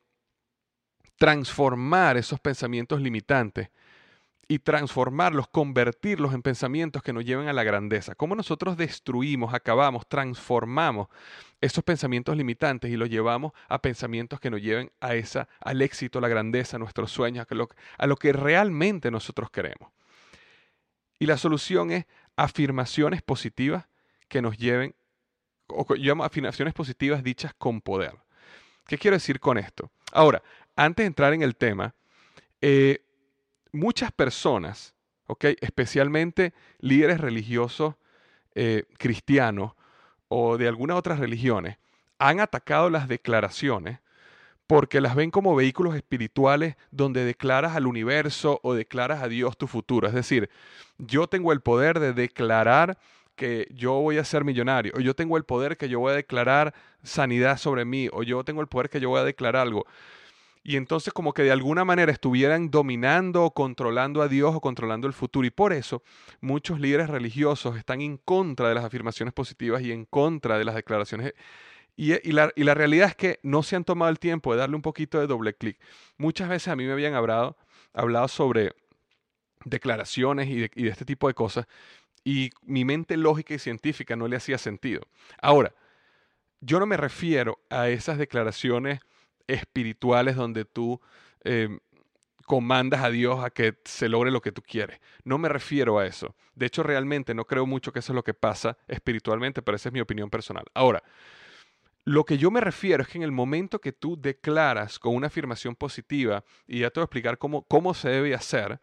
transformar 1.16 2.18
esos 2.18 2.38
pensamientos 2.38 3.00
limitantes 3.00 3.70
y 4.46 4.58
transformarlos, 4.58 5.48
convertirlos 5.48 6.34
en 6.34 6.42
pensamientos 6.42 7.02
que 7.02 7.14
nos 7.14 7.24
lleven 7.24 7.48
a 7.48 7.54
la 7.54 7.64
grandeza? 7.64 8.14
¿Cómo 8.14 8.34
nosotros 8.34 8.76
destruimos, 8.76 9.54
acabamos, 9.54 10.06
transformamos 10.06 11.08
esos 11.62 11.82
pensamientos 11.82 12.36
limitantes 12.36 12.90
y 12.90 12.98
los 12.98 13.08
llevamos 13.08 13.52
a 13.70 13.80
pensamientos 13.80 14.38
que 14.38 14.50
nos 14.50 14.60
lleven 14.60 14.92
a 15.00 15.14
esa, 15.14 15.48
al 15.60 15.80
éxito, 15.80 16.18
a 16.18 16.20
la 16.20 16.28
grandeza, 16.28 16.76
a 16.76 16.78
nuestros 16.78 17.10
sueños, 17.10 17.46
a 17.48 17.54
lo, 17.54 17.70
a 17.96 18.06
lo 18.06 18.16
que 18.16 18.34
realmente 18.34 19.10
nosotros 19.10 19.50
queremos? 19.50 19.93
Y 21.24 21.26
la 21.26 21.38
solución 21.38 21.90
es 21.90 22.04
afirmaciones 22.36 23.22
positivas 23.22 23.86
que 24.28 24.42
nos 24.42 24.58
lleven, 24.58 24.94
o 25.68 25.86
yo 25.94 25.94
llamo 25.94 26.22
afirmaciones 26.22 26.74
positivas 26.74 27.24
dichas 27.24 27.54
con 27.56 27.80
poder. 27.80 28.12
¿Qué 28.86 28.98
quiero 28.98 29.16
decir 29.16 29.40
con 29.40 29.56
esto? 29.56 29.90
Ahora, 30.12 30.42
antes 30.76 31.02
de 31.02 31.06
entrar 31.06 31.32
en 31.32 31.40
el 31.40 31.56
tema, 31.56 31.94
eh, 32.60 33.02
muchas 33.72 34.12
personas, 34.12 34.92
especialmente 35.62 36.52
líderes 36.80 37.18
religiosos 37.18 37.94
eh, 38.54 38.84
cristianos 38.98 39.72
o 40.28 40.58
de 40.58 40.68
algunas 40.68 40.98
otras 40.98 41.18
religiones, 41.18 41.78
han 42.18 42.38
atacado 42.38 42.90
las 42.90 43.08
declaraciones 43.08 43.98
porque 44.66 45.00
las 45.00 45.14
ven 45.14 45.30
como 45.30 45.54
vehículos 45.54 45.94
espirituales 45.94 46.76
donde 46.90 47.24
declaras 47.24 47.76
al 47.76 47.86
universo 47.86 48.60
o 48.62 48.74
declaras 48.74 49.22
a 49.22 49.28
Dios 49.28 49.56
tu 49.58 49.66
futuro. 49.66 50.08
Es 50.08 50.14
decir, 50.14 50.48
yo 50.98 51.26
tengo 51.26 51.52
el 51.52 51.60
poder 51.60 52.00
de 52.00 52.12
declarar 52.12 52.98
que 53.36 53.68
yo 53.70 53.94
voy 53.94 54.18
a 54.18 54.24
ser 54.24 54.44
millonario, 54.44 54.92
o 54.96 55.00
yo 55.00 55.14
tengo 55.14 55.36
el 55.36 55.44
poder 55.44 55.76
que 55.76 55.88
yo 55.88 55.98
voy 56.00 56.12
a 56.12 56.16
declarar 56.16 56.72
sanidad 57.02 57.58
sobre 57.58 57.84
mí, 57.84 58.08
o 58.12 58.22
yo 58.22 58.44
tengo 58.44 58.60
el 58.60 58.68
poder 58.68 58.88
que 58.88 59.00
yo 59.00 59.10
voy 59.10 59.20
a 59.20 59.24
declarar 59.24 59.62
algo. 59.62 59.86
Y 60.66 60.76
entonces 60.76 61.12
como 61.12 61.34
que 61.34 61.42
de 61.42 61.52
alguna 61.52 61.84
manera 61.84 62.10
estuvieran 62.10 62.70
dominando 62.70 63.44
o 63.44 63.50
controlando 63.52 64.22
a 64.22 64.28
Dios 64.28 64.54
o 64.54 64.62
controlando 64.62 65.06
el 65.06 65.12
futuro. 65.12 65.46
Y 65.46 65.50
por 65.50 65.74
eso 65.74 66.02
muchos 66.40 66.80
líderes 66.80 67.10
religiosos 67.10 67.76
están 67.76 68.00
en 68.00 68.16
contra 68.16 68.70
de 68.70 68.74
las 68.74 68.84
afirmaciones 68.84 69.34
positivas 69.34 69.82
y 69.82 69.92
en 69.92 70.06
contra 70.06 70.56
de 70.56 70.64
las 70.64 70.74
declaraciones 70.74 71.34
y, 71.96 72.32
la, 72.32 72.74
realidad 72.74 73.08
es 73.08 73.16
que 73.16 73.38
no 73.42 73.62
se 73.62 73.76
han 73.76 73.84
tomado 73.84 74.10
el 74.10 74.18
tiempo 74.18 74.52
de 74.52 74.58
darle 74.58 74.76
un 74.76 74.82
poquito 74.82 75.20
de 75.20 75.26
doble 75.26 75.54
clic. 75.54 75.78
Muchas 76.16 76.48
veces 76.48 76.68
a 76.68 76.76
mí 76.76 76.84
me 76.84 76.92
habían 76.92 77.14
hablado, 77.14 77.56
hablado 77.92 78.26
sobre 78.28 78.74
declaraciones 79.64 80.48
y 80.48 80.56
de, 80.56 80.70
este 80.88 81.04
tipo 81.04 81.28
de 81.28 81.34
cosas 81.34 81.66
y 82.24 82.50
mi 82.62 82.84
mente 82.84 83.16
lógica 83.16 83.54
y 83.54 83.58
científica 83.58 84.16
no 84.16 84.26
le 84.26 84.36
hacía 84.36 84.58
sentido. 84.58 85.02
Ahora, 85.40 85.72
yo 86.60 86.80
no 86.80 86.86
me 86.86 86.96
refiero 86.96 87.60
a 87.70 87.88
esas 87.88 88.18
declaraciones 88.18 89.00
espirituales 89.46 90.34
donde 90.34 90.64
tú 90.64 91.00
eh, 91.44 91.78
comandas 92.46 93.04
a 93.04 93.10
Dios 93.10 93.44
a 93.44 93.50
que 93.50 93.78
se 93.84 94.08
logre 94.08 94.30
lo 94.30 94.40
que 94.40 94.52
tú 94.52 94.62
quieres. 94.62 95.00
No 95.22 95.38
me 95.38 95.48
refiero 95.48 95.98
a 95.98 96.06
eso. 96.06 96.34
De 96.54 96.66
hecho, 96.66 96.82
realmente 96.82 97.34
no 97.34 97.46
creo 97.46 97.66
mucho 97.66 97.92
que 97.92 97.98
eso 97.98 98.12
es 98.12 98.16
lo 98.16 98.24
que 98.24 98.34
pasa 98.34 98.78
espiritualmente, 98.88 99.62
pero 99.62 99.76
esa 99.76 99.90
es 99.90 99.92
mi 99.92 100.00
opinión 100.00 100.30
personal. 100.30 100.64
Ahora, 100.74 101.02
lo 102.04 102.24
que 102.24 102.36
yo 102.36 102.50
me 102.50 102.60
refiero 102.60 103.02
es 103.02 103.08
que 103.08 103.18
en 103.18 103.24
el 103.24 103.32
momento 103.32 103.80
que 103.80 103.92
tú 103.92 104.20
declaras 104.20 104.98
con 104.98 105.14
una 105.14 105.28
afirmación 105.28 105.74
positiva, 105.74 106.44
y 106.66 106.80
ya 106.80 106.90
te 106.90 107.00
voy 107.00 107.04
a 107.04 107.06
explicar 107.06 107.38
cómo, 107.38 107.62
cómo 107.62 107.94
se 107.94 108.10
debe 108.10 108.34
hacer, 108.34 108.80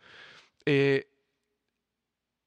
eh, 0.65 1.07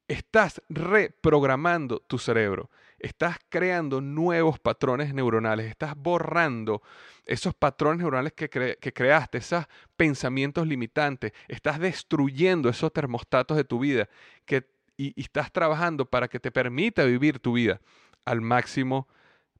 estás 0.07 0.61
reprogramando 0.69 1.99
tu 1.99 2.19
cerebro, 2.19 2.69
estás 2.99 3.37
creando 3.49 4.01
nuevos 4.01 4.59
patrones 4.59 5.13
neuronales, 5.13 5.67
estás 5.67 5.95
borrando 5.95 6.81
esos 7.25 7.55
patrones 7.55 7.99
neuronales 7.99 8.33
que, 8.33 8.49
creaste, 8.49 9.39
esos 9.39 9.65
pensamientos 9.95 10.67
limitantes, 10.67 11.31
estás 11.47 11.79
destruyendo 11.79 12.69
esos 12.69 12.93
termostatos 12.93 13.57
de 13.57 13.63
tu 13.63 13.79
vida 13.79 14.09
que, 14.45 14.67
y 14.97 15.19
estás 15.19 15.51
trabajando 15.51 16.05
para 16.05 16.27
que 16.27 16.39
te 16.39 16.51
permita 16.51 17.03
vivir 17.05 17.39
tu 17.39 17.53
vida 17.53 17.81
al 18.25 18.41
máximo 18.41 19.07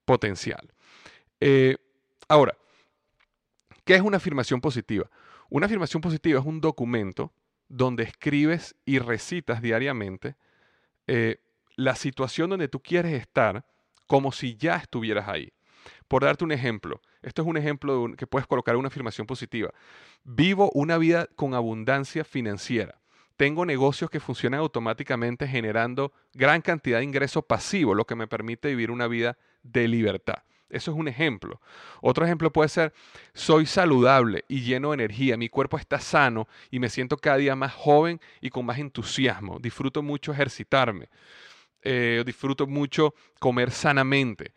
potencial. 0.06 0.75
Eh, 1.39 1.77
ahora, 2.27 2.58
¿qué 3.84 3.96
es 3.96 4.01
una 4.01 4.18
afirmación 4.18 4.62
positiva? 4.62 5.10
Una 5.50 5.65
afirmación 5.65 6.01
positiva 6.01 6.39
es 6.39 6.46
un 6.46 6.62
documento 6.62 7.34
donde 7.68 8.04
escribes 8.04 8.75
y 8.86 9.00
recitas 9.00 9.62
diariamente 9.62 10.36
eh, 11.08 11.38
la 11.75 11.96
situación 11.96 12.50
donde 12.50 12.68
tú 12.68 12.82
quieres 12.82 13.13
estar 13.13 13.65
como 14.08 14.32
si 14.32 14.56
ya 14.56 14.77
estuvieras 14.77 15.27
ahí. 15.27 15.51
Por 16.08 16.24
darte 16.24 16.44
un 16.44 16.51
ejemplo, 16.51 17.01
esto 17.22 17.42
es 17.42 17.48
un 17.48 17.58
ejemplo 17.58 18.12
que 18.18 18.27
puedes 18.27 18.48
colocar 18.48 18.75
una 18.75 18.88
afirmación 18.88 19.27
positiva. 19.27 19.72
Vivo 20.24 20.72
una 20.74 20.98
vida 20.98 21.27
con 21.36 21.54
abundancia 21.54 22.24
financiera. 22.24 23.00
Tengo 23.38 23.65
negocios 23.65 24.10
que 24.10 24.20
funcionan 24.20 24.62
automáticamente 24.62 25.48
generando 25.48 26.13
gran 26.34 26.62
cantidad 26.62 27.00
de 27.00 27.04
ingreso 27.04 27.42
pasivo, 27.42 27.94
lo 27.94 28.06
que 28.06 28.15
me 28.15 28.27
permite 28.27 28.70
vivir 28.70 28.92
una 28.92 29.08
vida 29.08 29.38
de 29.62 29.88
libertad. 29.88 30.44
Eso 30.70 30.92
es 30.92 30.98
un 30.98 31.08
ejemplo. 31.08 31.62
Otro 32.02 32.26
ejemplo 32.26 32.52
puede 32.52 32.70
ser, 32.70 32.94
soy 33.34 33.66
saludable 33.66 34.46
y 34.48 34.62
lleno 34.62 34.90
de 34.90 34.96
energía, 34.96 35.38
mi 35.38 35.48
cuerpo 35.48 35.78
está 35.78 36.00
sano 36.00 36.48
y 36.72 36.80
me 36.80 36.90
siento 36.90 37.18
cada 37.18 37.38
día 37.38 37.56
más 37.56 37.74
joven 37.74 38.20
y 38.42 38.50
con 38.50 38.66
más 38.66 38.80
entusiasmo. 38.80 39.60
Disfruto 39.60 40.02
mucho 40.02 40.32
ejercitarme, 40.32 41.10
eh, 41.82 42.24
disfruto 42.26 42.68
mucho 42.68 43.14
comer 43.40 43.72
sanamente. 43.72 44.54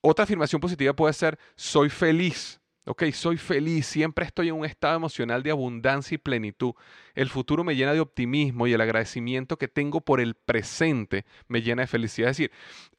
Otra 0.00 0.24
afirmación 0.24 0.60
positiva 0.60 0.94
puede 0.94 1.12
ser, 1.12 1.38
soy 1.56 1.90
feliz 1.90 2.61
Ok, 2.84 3.04
soy 3.12 3.36
feliz, 3.36 3.86
siempre 3.86 4.24
estoy 4.24 4.48
en 4.48 4.56
un 4.56 4.64
estado 4.64 4.96
emocional 4.96 5.44
de 5.44 5.52
abundancia 5.52 6.16
y 6.16 6.18
plenitud. 6.18 6.74
El 7.14 7.28
futuro 7.28 7.62
me 7.62 7.76
llena 7.76 7.92
de 7.92 8.00
optimismo 8.00 8.66
y 8.66 8.72
el 8.72 8.80
agradecimiento 8.80 9.56
que 9.56 9.68
tengo 9.68 10.00
por 10.00 10.20
el 10.20 10.34
presente 10.34 11.24
me 11.46 11.62
llena 11.62 11.82
de 11.82 11.86
felicidad. 11.86 12.30
Es 12.30 12.38
decir, 12.38 12.50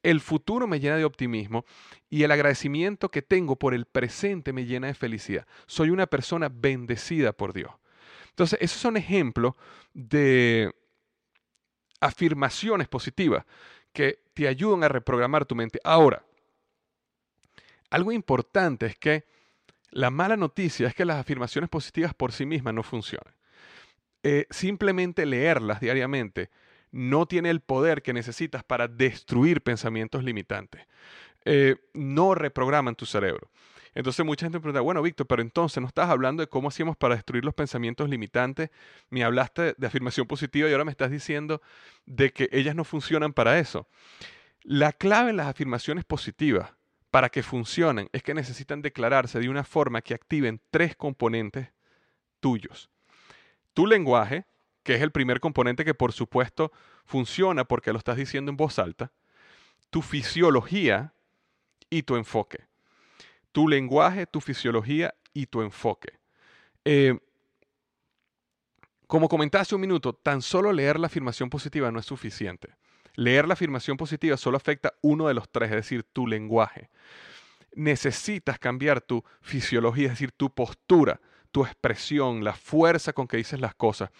el 0.02 0.22
futuro 0.22 0.66
me 0.66 0.80
llena 0.80 0.96
de 0.96 1.04
optimismo 1.04 1.66
y 2.08 2.22
el 2.22 2.30
agradecimiento 2.30 3.10
que 3.10 3.20
tengo 3.20 3.56
por 3.56 3.74
el 3.74 3.84
presente 3.84 4.54
me 4.54 4.64
llena 4.64 4.86
de 4.86 4.94
felicidad. 4.94 5.46
Soy 5.66 5.90
una 5.90 6.06
persona 6.06 6.48
bendecida 6.48 7.34
por 7.34 7.52
Dios. 7.52 7.70
Entonces, 8.30 8.58
esos 8.62 8.80
son 8.80 8.96
ejemplos 8.96 9.54
de 9.92 10.74
afirmaciones 12.00 12.88
positivas 12.88 13.44
que 13.92 14.22
te 14.32 14.48
ayudan 14.48 14.82
a 14.82 14.88
reprogramar 14.88 15.44
tu 15.44 15.54
mente. 15.54 15.78
Ahora, 15.84 16.24
algo 17.90 18.12
importante 18.12 18.86
es 18.86 18.96
que 18.96 19.33
La 19.94 20.10
mala 20.10 20.36
noticia 20.36 20.88
es 20.88 20.94
que 20.94 21.04
las 21.04 21.20
afirmaciones 21.20 21.70
positivas 21.70 22.14
por 22.14 22.32
sí 22.32 22.44
mismas 22.46 22.74
no 22.74 22.82
funcionan. 22.82 23.32
Eh, 24.24 24.48
simplemente 24.50 25.24
leerlas 25.24 25.78
diariamente 25.78 26.50
no 26.90 27.26
tiene 27.26 27.48
el 27.50 27.60
poder 27.60 28.02
que 28.02 28.12
necesitas 28.12 28.64
para 28.64 28.88
destruir 28.88 29.62
pensamientos 29.62 30.24
limitantes. 30.24 30.84
Eh, 31.44 31.76
no 31.92 32.34
reprograman 32.34 32.96
tu 32.96 33.06
cerebro. 33.06 33.52
Entonces 33.94 34.26
mucha 34.26 34.46
gente 34.46 34.58
me 34.58 34.62
pregunta, 34.62 34.80
bueno, 34.80 35.00
Víctor, 35.00 35.28
pero 35.28 35.42
entonces 35.42 35.80
no 35.80 35.86
estás 35.86 36.10
hablando 36.10 36.40
de 36.40 36.48
cómo 36.48 36.70
hacíamos 36.70 36.96
para 36.96 37.14
destruir 37.14 37.44
los 37.44 37.54
pensamientos 37.54 38.10
limitantes, 38.10 38.70
me 39.10 39.22
hablaste 39.22 39.74
de 39.78 39.86
afirmación 39.86 40.26
positiva 40.26 40.68
y 40.68 40.72
ahora 40.72 40.84
me 40.84 40.90
estás 40.90 41.12
diciendo 41.12 41.62
de 42.04 42.32
que 42.32 42.48
ellas 42.50 42.74
no 42.74 42.82
funcionan 42.82 43.32
para 43.32 43.60
eso. 43.60 43.86
La 44.64 44.92
clave 44.92 45.30
en 45.30 45.36
las 45.36 45.46
afirmaciones 45.46 46.04
positivas 46.04 46.72
para 47.14 47.28
que 47.28 47.44
funcionen 47.44 48.08
es 48.12 48.24
que 48.24 48.34
necesitan 48.34 48.82
declararse 48.82 49.38
de 49.38 49.48
una 49.48 49.62
forma 49.62 50.02
que 50.02 50.14
activen 50.14 50.60
tres 50.72 50.96
componentes 50.96 51.68
tuyos. 52.40 52.90
Tu 53.72 53.86
lenguaje, 53.86 54.46
que 54.82 54.96
es 54.96 55.00
el 55.00 55.12
primer 55.12 55.38
componente 55.38 55.84
que 55.84 55.94
por 55.94 56.12
supuesto 56.12 56.72
funciona 57.04 57.64
porque 57.64 57.92
lo 57.92 57.98
estás 57.98 58.16
diciendo 58.16 58.50
en 58.50 58.56
voz 58.56 58.80
alta, 58.80 59.12
tu 59.90 60.02
fisiología 60.02 61.14
y 61.88 62.02
tu 62.02 62.16
enfoque 62.16 62.66
tu 63.52 63.68
lenguaje, 63.68 64.26
tu 64.26 64.40
fisiología 64.40 65.14
y 65.32 65.46
tu 65.46 65.62
enfoque. 65.62 66.18
Eh, 66.84 67.16
como 69.06 69.28
comenté 69.28 69.58
hace 69.58 69.76
un 69.76 69.80
minuto, 69.80 70.12
tan 70.12 70.42
solo 70.42 70.72
leer 70.72 70.98
la 70.98 71.06
afirmación 71.06 71.48
positiva 71.48 71.92
no 71.92 72.00
es 72.00 72.06
suficiente. 72.06 72.74
Leer 73.14 73.46
la 73.46 73.54
afirmación 73.54 73.96
positiva 73.96 74.36
solo 74.36 74.56
afecta 74.56 74.94
uno 75.02 75.28
de 75.28 75.34
los 75.34 75.48
tres, 75.50 75.70
es 75.70 75.76
decir, 75.76 76.04
tu 76.04 76.26
lenguaje. 76.26 76.90
Necesitas 77.74 78.58
cambiar 78.58 79.00
tu 79.00 79.24
fisiología, 79.40 80.06
es 80.06 80.12
decir, 80.12 80.32
tu 80.32 80.52
postura, 80.52 81.20
tu 81.50 81.64
expresión, 81.64 82.42
la 82.44 82.54
fuerza 82.54 83.12
con 83.12 83.26
que 83.28 83.36
dices 83.36 83.60
las 83.60 83.74
cosas 83.74 84.10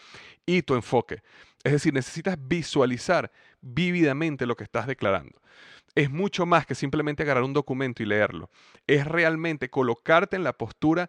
y 0.47 0.63
tu 0.63 0.75
enfoque. 0.75 1.23
Es 1.63 1.73
decir, 1.73 1.95
necesitas 1.95 2.37
visualizar 2.41 3.33
vívidamente 3.61 4.47
lo 4.47 4.57
que 4.57 4.65
estás 4.65 4.87
declarando 4.87 5.41
es 5.95 6.11
mucho 6.11 6.47
más 6.47 6.67
que 6.67 6.75
simplemente 6.75 7.23
agarrar 7.23 7.45
un 7.45 7.53
documento 7.53 8.03
y 8.03 8.07
leerlo. 8.07 8.51
Es 8.87 9.07
realmente 9.07 9.71
colocarte 9.71 10.37
en 10.37 10.45
la 10.45 10.53
postura 10.53 11.09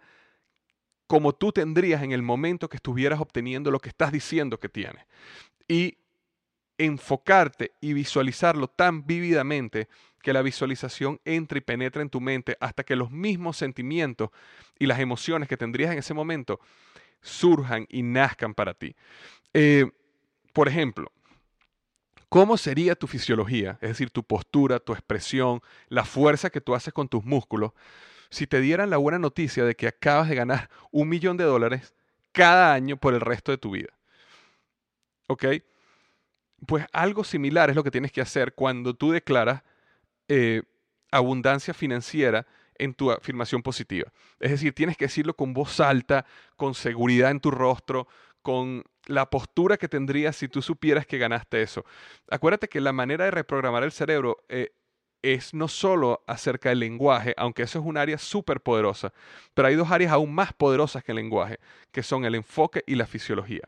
como 1.07 1.33
tú 1.33 1.51
tendrías 1.51 2.03
en 2.03 2.11
el 2.11 2.21
momento 2.21 2.69
que 2.69 2.77
estuvieras 2.77 3.19
obteniendo 3.19 3.71
lo 3.71 3.79
que 3.79 3.89
estás 3.89 4.11
diciendo 4.11 4.59
que 4.59 4.69
tienes. 4.69 5.05
Y 5.67 5.97
enfocarte 6.77 7.71
y 7.81 7.93
visualizarlo 7.93 8.67
tan 8.67 9.05
vívidamente 9.05 9.87
que 10.21 10.33
la 10.33 10.41
visualización 10.41 11.19
entre 11.23 11.59
y 11.59 11.61
penetre 11.61 12.01
en 12.01 12.09
tu 12.09 12.19
mente 12.19 12.57
hasta 12.59 12.83
que 12.83 12.95
los 12.95 13.11
mismos 13.11 13.57
sentimientos 13.57 14.29
y 14.79 14.87
las 14.87 14.99
emociones 14.99 15.47
que 15.47 15.57
tendrías 15.57 15.91
en 15.91 15.99
ese 15.99 16.13
momento 16.13 16.59
surjan 17.21 17.85
y 17.89 18.03
nazcan 18.03 18.53
para 18.53 18.73
ti. 18.73 18.95
Eh, 19.53 19.85
por 20.51 20.67
ejemplo, 20.67 21.11
¿Cómo 22.35 22.57
sería 22.57 22.95
tu 22.95 23.07
fisiología, 23.07 23.77
es 23.81 23.91
decir, 23.91 24.09
tu 24.09 24.21
postura, 24.21 24.79
tu 24.79 24.91
expresión, 24.91 25.61
la 25.87 26.03
fuerza 26.03 26.49
que 26.49 26.59
tú 26.59 26.75
haces 26.75 26.93
con 26.93 27.07
tus 27.07 27.23
músculos, 27.23 27.71
si 28.29 28.45
te 28.45 28.59
dieran 28.59 28.89
la 28.89 28.97
buena 28.97 29.19
noticia 29.19 29.63
de 29.63 29.75
que 29.75 29.87
acabas 29.87 30.27
de 30.27 30.35
ganar 30.35 30.69
un 30.91 31.07
millón 31.07 31.37
de 31.37 31.45
dólares 31.45 31.93
cada 32.33 32.73
año 32.73 32.97
por 32.97 33.13
el 33.13 33.21
resto 33.21 33.53
de 33.53 33.57
tu 33.57 33.71
vida? 33.71 33.97
¿Ok? 35.27 35.45
Pues 36.65 36.85
algo 36.93 37.23
similar 37.23 37.69
es 37.69 37.75
lo 37.75 37.83
que 37.83 37.91
tienes 37.91 38.11
que 38.11 38.21
hacer 38.21 38.53
cuando 38.53 38.93
tú 38.93 39.11
declaras 39.11 39.63
eh, 40.27 40.63
abundancia 41.11 41.73
financiera 41.73 42.47
en 42.77 42.93
tu 42.93 43.11
afirmación 43.11 43.61
positiva. 43.61 44.11
Es 44.39 44.51
decir, 44.51 44.73
tienes 44.73 44.97
que 44.97 45.05
decirlo 45.05 45.35
con 45.35 45.53
voz 45.53 45.79
alta, 45.79 46.25
con 46.55 46.73
seguridad 46.73 47.31
en 47.31 47.39
tu 47.39 47.51
rostro, 47.51 48.07
con 48.41 48.83
la 49.05 49.29
postura 49.29 49.77
que 49.77 49.87
tendrías 49.87 50.35
si 50.35 50.47
tú 50.47 50.61
supieras 50.61 51.05
que 51.05 51.17
ganaste 51.17 51.61
eso. 51.61 51.85
Acuérdate 52.29 52.67
que 52.67 52.81
la 52.81 52.93
manera 52.93 53.25
de 53.25 53.31
reprogramar 53.31 53.83
el 53.83 53.91
cerebro 53.91 54.43
eh, 54.49 54.71
es 55.21 55.53
no 55.53 55.67
solo 55.67 56.23
acerca 56.27 56.69
del 56.69 56.79
lenguaje, 56.79 57.33
aunque 57.37 57.63
eso 57.63 57.79
es 57.79 57.85
un 57.85 57.97
área 57.97 58.17
súper 58.17 58.61
poderosa, 58.61 59.13
pero 59.53 59.67
hay 59.67 59.75
dos 59.75 59.89
áreas 59.89 60.11
aún 60.11 60.33
más 60.33 60.53
poderosas 60.53 61.03
que 61.03 61.11
el 61.11 61.17
lenguaje, 61.17 61.59
que 61.91 62.03
son 62.03 62.25
el 62.25 62.35
enfoque 62.35 62.83
y 62.85 62.95
la 62.95 63.07
fisiología. 63.07 63.67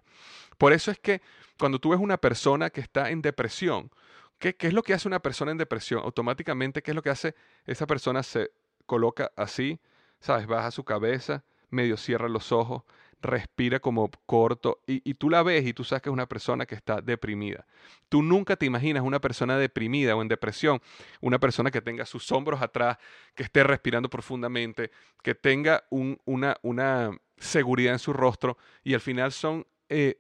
Por 0.58 0.74
eso 0.74 0.92
es 0.92 1.00
que 1.00 1.22
cuando 1.60 1.80
tú 1.80 1.90
ves 1.90 2.00
una 2.00 2.18
persona 2.18 2.70
que 2.70 2.82
está 2.82 3.10
en 3.10 3.22
depresión, 3.22 3.92
¿qué, 4.40 4.56
¿qué, 4.56 4.68
es 4.68 4.74
lo 4.74 4.84
que 4.84 4.94
hace 4.94 5.08
una 5.08 5.20
persona 5.20 5.52
en 5.52 5.58
depresión? 5.58 6.02
Automáticamente, 6.04 6.82
¿qué 6.82 6.92
es 6.92 6.96
lo 6.96 7.02
que 7.02 7.10
hace? 7.10 7.36
Esa 7.66 7.88
persona 7.88 8.24
se 8.24 8.52
coloca 8.86 9.32
así, 9.36 9.80
¿sabes? 10.20 10.48
Baja 10.48 10.72
su 10.72 10.84
cabeza, 10.84 11.44
medio 11.70 11.98
cierra 11.98 12.30
los 12.30 12.52
ojos, 12.52 12.84
respira 13.22 13.80
como 13.80 14.10
corto 14.26 14.82
y, 14.86 15.14
tú 15.16 15.30
la 15.30 15.42
ves 15.42 15.66
y 15.66 15.74
tú 15.74 15.84
sabes 15.84 16.04
que 16.04 16.10
es 16.10 16.14
una 16.14 16.28
persona 16.28 16.66
que 16.66 16.76
está 16.76 17.02
deprimida. 17.02 17.66
Tú 18.10 18.22
nunca 18.22 18.56
te 18.56 18.66
imaginas 18.66 19.04
una 19.04 19.20
persona 19.20 19.58
deprimida 19.58 20.16
o 20.16 20.22
en 20.22 20.28
depresión, 20.28 20.82
una 21.22 21.40
persona 21.40 21.72
que 21.72 21.82
tenga 21.82 22.06
sus 22.06 22.32
hombros 22.32 22.62
atrás, 22.62 22.98
que 23.34 23.44
esté 23.44 23.64
respirando 23.64 24.10
profundamente, 24.10 24.92
que 25.24 25.36
tenga 25.36 25.84
una, 25.90 26.58
una, 26.62 27.12
seguridad 27.40 27.94
en 27.94 28.00
su 28.00 28.14
rostro 28.14 28.58
y 28.84 28.96
al 28.96 29.00
final 29.00 29.32
son 29.32 29.68
eh, 29.90 30.20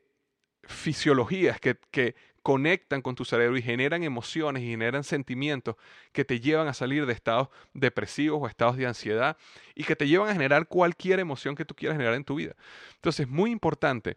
fisiologías 0.67 1.59
que, 1.59 1.77
que 1.91 2.15
conectan 2.47 3.01
con 3.01 3.15
tu 3.15 3.25
cerebro 3.25 3.57
y 3.57 3.61
generan 3.61 4.03
emociones 4.03 4.63
y 4.63 4.67
generan 4.67 5.03
sentimientos 5.03 5.75
que 6.13 6.23
te 6.23 6.39
llevan 6.39 6.69
a 6.69 6.73
salir 6.73 7.05
de 7.05 7.11
estados 7.11 7.49
depresivos 7.73 8.39
o 8.41 8.47
estados 8.47 8.77
de 8.77 8.87
ansiedad 8.87 9.35
y 9.75 9.83
que 9.83 9.97
te 9.97 10.07
llevan 10.07 10.29
a 10.29 10.33
generar 10.33 10.67
cualquier 10.67 11.19
emoción 11.19 11.55
que 11.55 11.65
tú 11.65 11.75
quieras 11.75 11.97
generar 11.97 12.15
en 12.15 12.23
tu 12.23 12.35
vida. 12.35 12.55
Entonces 12.95 13.25
es 13.25 13.27
muy 13.29 13.51
importante 13.51 14.15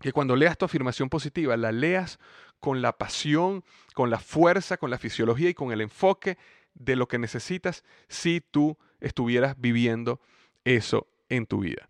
que 0.00 0.12
cuando 0.12 0.36
leas 0.36 0.56
tu 0.56 0.64
afirmación 0.64 1.08
positiva 1.08 1.56
la 1.56 1.72
leas 1.72 2.20
con 2.60 2.82
la 2.82 2.96
pasión, 2.96 3.64
con 3.94 4.10
la 4.10 4.20
fuerza, 4.20 4.76
con 4.76 4.90
la 4.90 4.98
fisiología 4.98 5.50
y 5.50 5.54
con 5.54 5.72
el 5.72 5.80
enfoque 5.80 6.38
de 6.74 6.94
lo 6.94 7.08
que 7.08 7.18
necesitas 7.18 7.82
si 8.08 8.40
tú 8.40 8.78
estuvieras 9.00 9.56
viviendo 9.58 10.20
eso 10.64 11.08
en 11.28 11.46
tu 11.46 11.60
vida. 11.60 11.88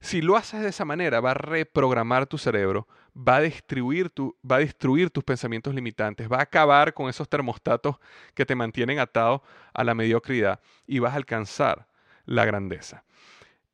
Si 0.00 0.20
lo 0.20 0.36
haces 0.36 0.60
de 0.60 0.68
esa 0.68 0.84
manera, 0.84 1.20
va 1.20 1.30
a 1.30 1.34
reprogramar 1.34 2.26
tu 2.26 2.36
cerebro, 2.36 2.88
va 3.16 3.36
a, 3.36 3.40
destruir 3.40 4.10
tu, 4.10 4.36
va 4.48 4.58
destruir 4.58 5.10
tus 5.10 5.24
pensamientos 5.24 5.74
limitantes, 5.74 6.30
va 6.30 6.38
a 6.38 6.42
acabar 6.42 6.94
con 6.94 7.08
esos 7.08 7.28
termostatos 7.28 7.96
que 8.34 8.46
te 8.46 8.54
mantienen 8.54 8.98
atado 8.98 9.42
a 9.74 9.84
la 9.84 9.94
mediocridad 9.94 10.60
y 10.86 10.98
vas 10.98 11.12
a 11.12 11.16
alcanzar 11.16 11.86
la 12.24 12.44
grandeza. 12.44 13.04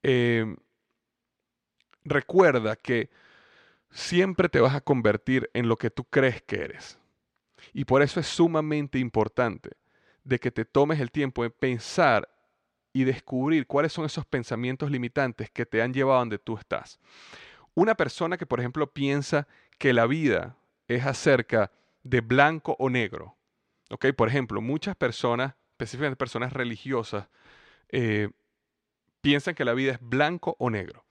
Eh, 0.03 0.57
recuerda 2.05 2.77
que 2.77 3.11
siempre 3.91 4.49
te 4.49 4.61
vas 4.61 4.75
a 4.75 4.81
convertir 4.81 5.51
en 5.55 5.69
lo 5.69 5.77
que 5.77 5.91
tú 5.91 6.05
crees 6.05 6.43
que 6.43 6.57
eres. 6.63 6.99
Y 7.73 7.85
por 7.85 8.03
eso 8.03 8.21
es 8.21 8.27
sumamente 8.27 8.99
importante 8.99 9.71
de 10.25 10.39
que 10.39 10.51
te 10.51 10.65
tomes 10.65 11.01
el 11.01 11.11
tiempo 11.11 11.43
de 11.43 11.51
pensar 11.51 12.29
y 12.93 13.05
descubrir 13.05 13.67
cuáles 13.67 13.93
son 13.93 14.05
esos 14.05 14.27
pensamientos 14.27 14.91
limitantes 14.91 15.51
que 15.51 15.67
te 15.67 15.83
han 15.83 15.93
llevado 15.93 16.17
a 16.17 16.21
donde 16.21 16.39
tú 16.39 16.57
estás. 16.57 16.99
Una 17.79 17.95
persona 17.95 18.37
que, 18.39 18.45
por 18.45 18.59
ejemplo, 18.59 18.93
piensa 18.93 19.47
que 19.79 19.93
la 19.93 20.09
vida 20.09 20.57
es 20.89 21.07
acerca 21.07 21.71
de 22.03 22.21
blanco 22.21 22.75
o 22.81 22.91
negro. 22.91 23.37
¿ok? 23.89 24.07
Por 24.17 24.27
ejemplo, 24.27 24.61
muchas 24.61 24.97
personas, 24.97 25.55
específicamente 25.71 26.17
personas 26.17 26.53
religiosas, 26.53 27.29
eh, 27.91 28.31
piensan 29.21 29.55
que 29.55 29.65
la 29.65 29.75
vida 29.75 29.93
es 29.93 29.99
blanco 30.01 30.57
o 30.59 30.71
negro. 30.71 31.05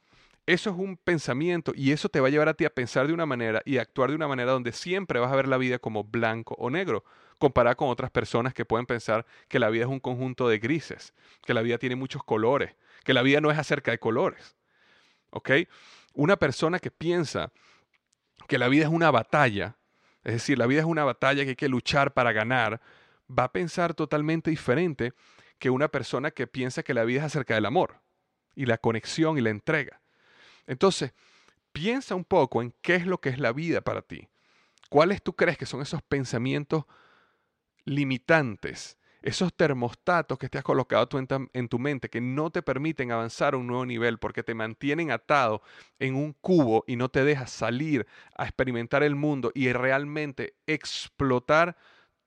Eso 0.45 0.69
es 0.71 0.75
un 0.75 0.97
pensamiento 0.97 1.71
y 1.73 1.93
eso 1.93 2.09
te 2.09 2.19
va 2.19 2.27
a 2.27 2.31
llevar 2.31 2.49
a 2.49 2.53
ti 2.53 2.65
a 2.65 2.69
pensar 2.69 3.07
de 3.07 3.13
una 3.13 3.25
manera 3.25 3.61
y 3.63 3.77
a 3.77 3.83
actuar 3.83 4.09
de 4.09 4.17
una 4.17 4.27
manera 4.27 4.51
donde 4.51 4.73
siempre 4.73 5.21
vas 5.21 5.31
a 5.31 5.37
ver 5.37 5.47
la 5.47 5.57
vida 5.57 5.79
como 5.79 6.03
blanco 6.03 6.53
o 6.59 6.69
negro, 6.69 7.05
comparada 7.39 7.75
con 7.75 7.87
otras 7.87 8.11
personas 8.11 8.53
que 8.53 8.65
pueden 8.65 8.85
pensar 8.85 9.25
que 9.47 9.59
la 9.59 9.69
vida 9.69 9.85
es 9.85 9.89
un 9.89 10.01
conjunto 10.01 10.49
de 10.49 10.59
grises, 10.59 11.13
que 11.45 11.53
la 11.53 11.61
vida 11.61 11.77
tiene 11.77 11.95
muchos 11.95 12.25
colores, 12.25 12.75
que 13.05 13.13
la 13.13 13.21
vida 13.21 13.39
no 13.39 13.51
es 13.51 13.57
acerca 13.57 13.91
de 13.91 13.99
colores. 13.99 14.57
¿Ok? 15.29 15.51
Una 16.17 16.35
persona 16.35 16.79
que 16.79 16.89
piensa 16.89 17.51
que 18.47 18.57
la 18.57 18.69
vida 18.69 18.85
es 18.85 18.89
una 18.89 19.11
batalla, 19.11 19.77
es 20.23 20.33
decir, 20.33 20.57
la 20.57 20.65
vida 20.65 20.79
es 20.79 20.85
una 20.87 21.03
batalla 21.03 21.43
que 21.43 21.49
hay 21.49 21.55
que 21.55 21.69
luchar 21.69 22.15
para 22.15 22.31
ganar, 22.31 22.81
va 23.29 23.43
a 23.43 23.51
pensar 23.51 23.93
totalmente 23.93 24.49
diferente 24.49 25.13
que 25.59 25.69
una 25.69 25.89
persona 25.89 26.31
que 26.31 26.47
piensa 26.47 26.81
que 26.81 26.95
la 26.95 27.03
vida 27.03 27.19
es 27.19 27.25
acerca 27.27 27.53
del 27.53 27.67
amor 27.67 28.01
y 28.55 28.65
la 28.65 28.79
conexión 28.79 29.37
y 29.37 29.41
la 29.41 29.51
entrega. 29.51 30.01
Entonces, 30.65 31.13
piensa 31.71 32.15
un 32.15 32.25
poco 32.25 32.63
en 32.63 32.73
qué 32.81 32.95
es 32.95 33.05
lo 33.05 33.21
que 33.21 33.29
es 33.29 33.37
la 33.37 33.53
vida 33.53 33.81
para 33.81 34.01
ti. 34.01 34.27
¿Cuáles 34.89 35.21
tú 35.21 35.35
crees 35.35 35.55
que 35.55 35.67
son 35.67 35.83
esos 35.83 36.01
pensamientos 36.01 36.85
limitantes, 37.85 38.97
esos 39.21 39.53
termostatos 39.53 40.37
que 40.37 40.49
te 40.49 40.57
has 40.57 40.63
colocado 40.63 41.07
tú 41.07 41.17
en, 41.17 41.69
tu 41.69 41.79
mente 41.79 42.09
que 42.09 42.21
no 42.21 42.49
te 42.49 42.61
permiten 42.61 43.11
avanzar 43.11 43.53
a 43.53 43.57
un 43.57 43.67
nuevo 43.67 43.85
nivel 43.85 44.19
porque 44.19 44.43
te 44.43 44.53
mantienen 44.53 45.11
atado 45.11 45.61
en 45.99 46.15
un 46.15 46.33
cubo 46.33 46.83
y 46.87 46.95
no 46.95 47.09
te 47.09 47.23
dejas 47.23 47.51
salir 47.51 48.07
a 48.35 48.43
experimentar 48.43 49.03
el 49.03 49.15
mundo 49.15 49.51
y 49.53 49.71
realmente 49.73 50.55
explotar 50.65 51.77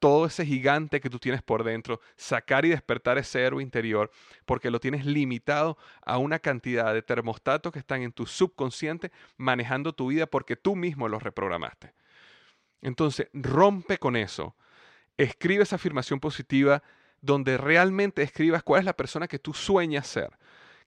todo 0.01 0.27
ese 0.27 0.47
gigante 0.47 1.01
que 1.01 1.11
tú 1.11 1.19
tienes 1.19 1.43
por 1.43 1.63
dentro, 1.63 2.01
sacar 2.17 2.65
y 2.65 2.71
despertar 2.71 3.19
ese 3.19 3.43
héroe 3.43 3.63
interior, 3.63 4.11
porque 4.47 4.71
lo 4.71 4.81
tienes 4.81 5.05
limitado 5.05 5.77
a 6.03 6.17
una 6.17 6.39
cantidad 6.39 6.95
de 6.95 7.03
termostatos 7.03 7.71
que 7.71 7.79
están 7.79 8.03
en 8.03 8.13
tu 8.13 8.27
subconsciente 8.27 9.13
manejando 9.37 9.93
tu 9.93 10.09
vida 10.09 10.27
porque 10.27 10.57
tú 10.57 10.75
mismo 10.75 11.07
los 11.07 11.23
reprogramaste. 11.23 11.93
Entonces, 12.81 13.29
rompe 13.35 13.99
con 13.99 14.17
eso. 14.17 14.57
Escribe 15.21 15.65
esa 15.65 15.77
afirmación 15.77 16.19
positiva 16.19 16.83
donde 17.21 17.59
realmente 17.59 18.23
escribas 18.23 18.63
cuál 18.63 18.79
es 18.79 18.87
la 18.87 18.97
persona 18.97 19.29
que 19.29 19.39
tú 19.39 19.53
sueñas 19.53 20.07
ser. 20.07 20.31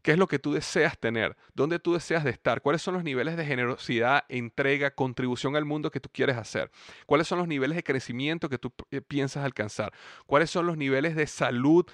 ¿Qué 0.01 0.11
es 0.11 0.17
lo 0.17 0.27
que 0.27 0.39
tú 0.39 0.53
deseas 0.53 0.97
tener? 0.97 1.37
¿Dónde 1.53 1.77
tú 1.77 1.93
deseas 1.93 2.23
de 2.23 2.31
estar? 2.31 2.63
¿Cuáles 2.63 2.81
son 2.81 2.95
los 2.95 3.03
niveles 3.03 3.37
de 3.37 3.45
generosidad, 3.45 4.25
entrega, 4.29 4.89
contribución 4.89 5.55
al 5.55 5.65
mundo 5.65 5.91
que 5.91 5.99
tú 5.99 6.09
quieres 6.11 6.35
hacer? 6.35 6.71
¿Cuáles 7.05 7.27
son 7.27 7.37
los 7.37 7.47
niveles 7.47 7.75
de 7.75 7.83
crecimiento 7.83 8.49
que 8.49 8.57
tú 8.57 8.73
eh, 8.89 9.01
piensas 9.01 9.45
alcanzar? 9.45 9.93
¿Cuáles 10.25 10.49
son 10.49 10.65
los 10.65 10.77
niveles 10.77 11.15
de 11.15 11.27
salud, 11.27 11.85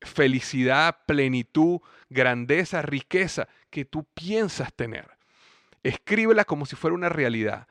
felicidad, 0.00 1.00
plenitud, 1.06 1.80
grandeza, 2.08 2.82
riqueza 2.82 3.48
que 3.70 3.84
tú 3.84 4.04
piensas 4.14 4.72
tener? 4.72 5.10
Escríbela 5.82 6.44
como 6.44 6.66
si 6.66 6.76
fuera 6.76 6.94
una 6.94 7.08
realidad. 7.08 7.66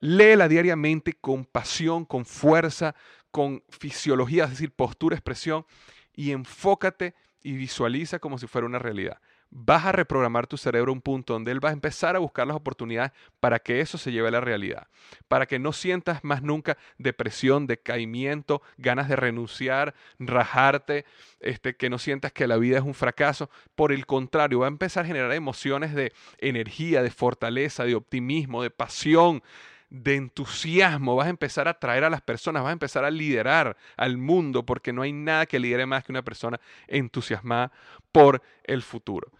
Léela 0.00 0.48
diariamente 0.48 1.12
con 1.12 1.44
pasión, 1.44 2.04
con 2.04 2.24
fuerza, 2.24 2.96
con 3.32 3.64
fisiología, 3.68 4.44
es 4.44 4.50
decir, 4.50 4.70
postura, 4.70 5.16
expresión, 5.16 5.66
y 6.14 6.30
enfócate 6.30 7.14
y 7.42 7.52
visualiza 7.56 8.18
como 8.20 8.38
si 8.38 8.46
fuera 8.46 8.66
una 8.66 8.78
realidad. 8.78 9.18
Vas 9.54 9.84
a 9.84 9.92
reprogramar 9.92 10.46
tu 10.46 10.56
cerebro 10.56 10.92
a 10.92 10.94
un 10.94 11.02
punto 11.02 11.34
donde 11.34 11.52
él 11.52 11.62
va 11.62 11.68
a 11.68 11.72
empezar 11.72 12.16
a 12.16 12.20
buscar 12.20 12.46
las 12.46 12.56
oportunidades 12.56 13.12
para 13.38 13.58
que 13.58 13.80
eso 13.80 13.98
se 13.98 14.10
lleve 14.10 14.28
a 14.28 14.30
la 14.30 14.40
realidad, 14.40 14.88
para 15.28 15.44
que 15.44 15.58
no 15.58 15.72
sientas 15.72 16.24
más 16.24 16.42
nunca 16.42 16.78
depresión, 16.96 17.66
decaimiento, 17.66 18.62
ganas 18.78 19.10
de 19.10 19.16
renunciar, 19.16 19.94
rajarte, 20.18 21.04
este, 21.40 21.76
que 21.76 21.90
no 21.90 21.98
sientas 21.98 22.32
que 22.32 22.46
la 22.46 22.56
vida 22.56 22.78
es 22.78 22.84
un 22.84 22.94
fracaso. 22.94 23.50
Por 23.74 23.92
el 23.92 24.06
contrario, 24.06 24.60
va 24.60 24.66
a 24.66 24.68
empezar 24.68 25.04
a 25.04 25.08
generar 25.08 25.32
emociones 25.32 25.92
de 25.94 26.14
energía, 26.38 27.02
de 27.02 27.10
fortaleza, 27.10 27.84
de 27.84 27.94
optimismo, 27.94 28.62
de 28.62 28.70
pasión, 28.70 29.42
de 29.92 30.16
entusiasmo, 30.16 31.16
vas 31.16 31.26
a 31.26 31.30
empezar 31.30 31.68
a 31.68 31.72
atraer 31.72 32.04
a 32.04 32.10
las 32.10 32.22
personas, 32.22 32.62
vas 32.62 32.70
a 32.70 32.72
empezar 32.72 33.04
a 33.04 33.10
liderar 33.10 33.76
al 33.98 34.16
mundo, 34.16 34.64
porque 34.64 34.90
no 34.90 35.02
hay 35.02 35.12
nada 35.12 35.44
que 35.44 35.58
lidere 35.58 35.84
más 35.84 36.02
que 36.02 36.12
una 36.12 36.22
persona 36.22 36.58
entusiasmada 36.88 37.70
por 38.10 38.42
el 38.64 38.80
futuro. 38.82 39.30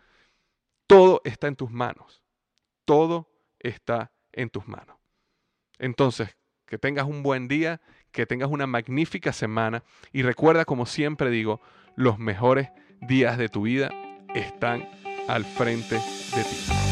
Todo 0.86 1.22
está 1.24 1.46
en 1.46 1.56
tus 1.56 1.70
manos, 1.70 2.22
todo 2.84 3.30
está 3.58 4.12
en 4.30 4.50
tus 4.50 4.68
manos. 4.68 4.98
Entonces, 5.78 6.36
que 6.66 6.76
tengas 6.76 7.06
un 7.06 7.22
buen 7.22 7.48
día, 7.48 7.80
que 8.10 8.26
tengas 8.26 8.50
una 8.50 8.66
magnífica 8.66 9.32
semana 9.32 9.82
y 10.12 10.20
recuerda, 10.20 10.66
como 10.66 10.84
siempre 10.84 11.30
digo, 11.30 11.62
los 11.96 12.18
mejores 12.18 12.68
días 13.00 13.38
de 13.38 13.48
tu 13.48 13.62
vida 13.62 13.90
están 14.34 14.86
al 15.28 15.46
frente 15.46 15.94
de 15.94 16.44
ti. 16.44 16.91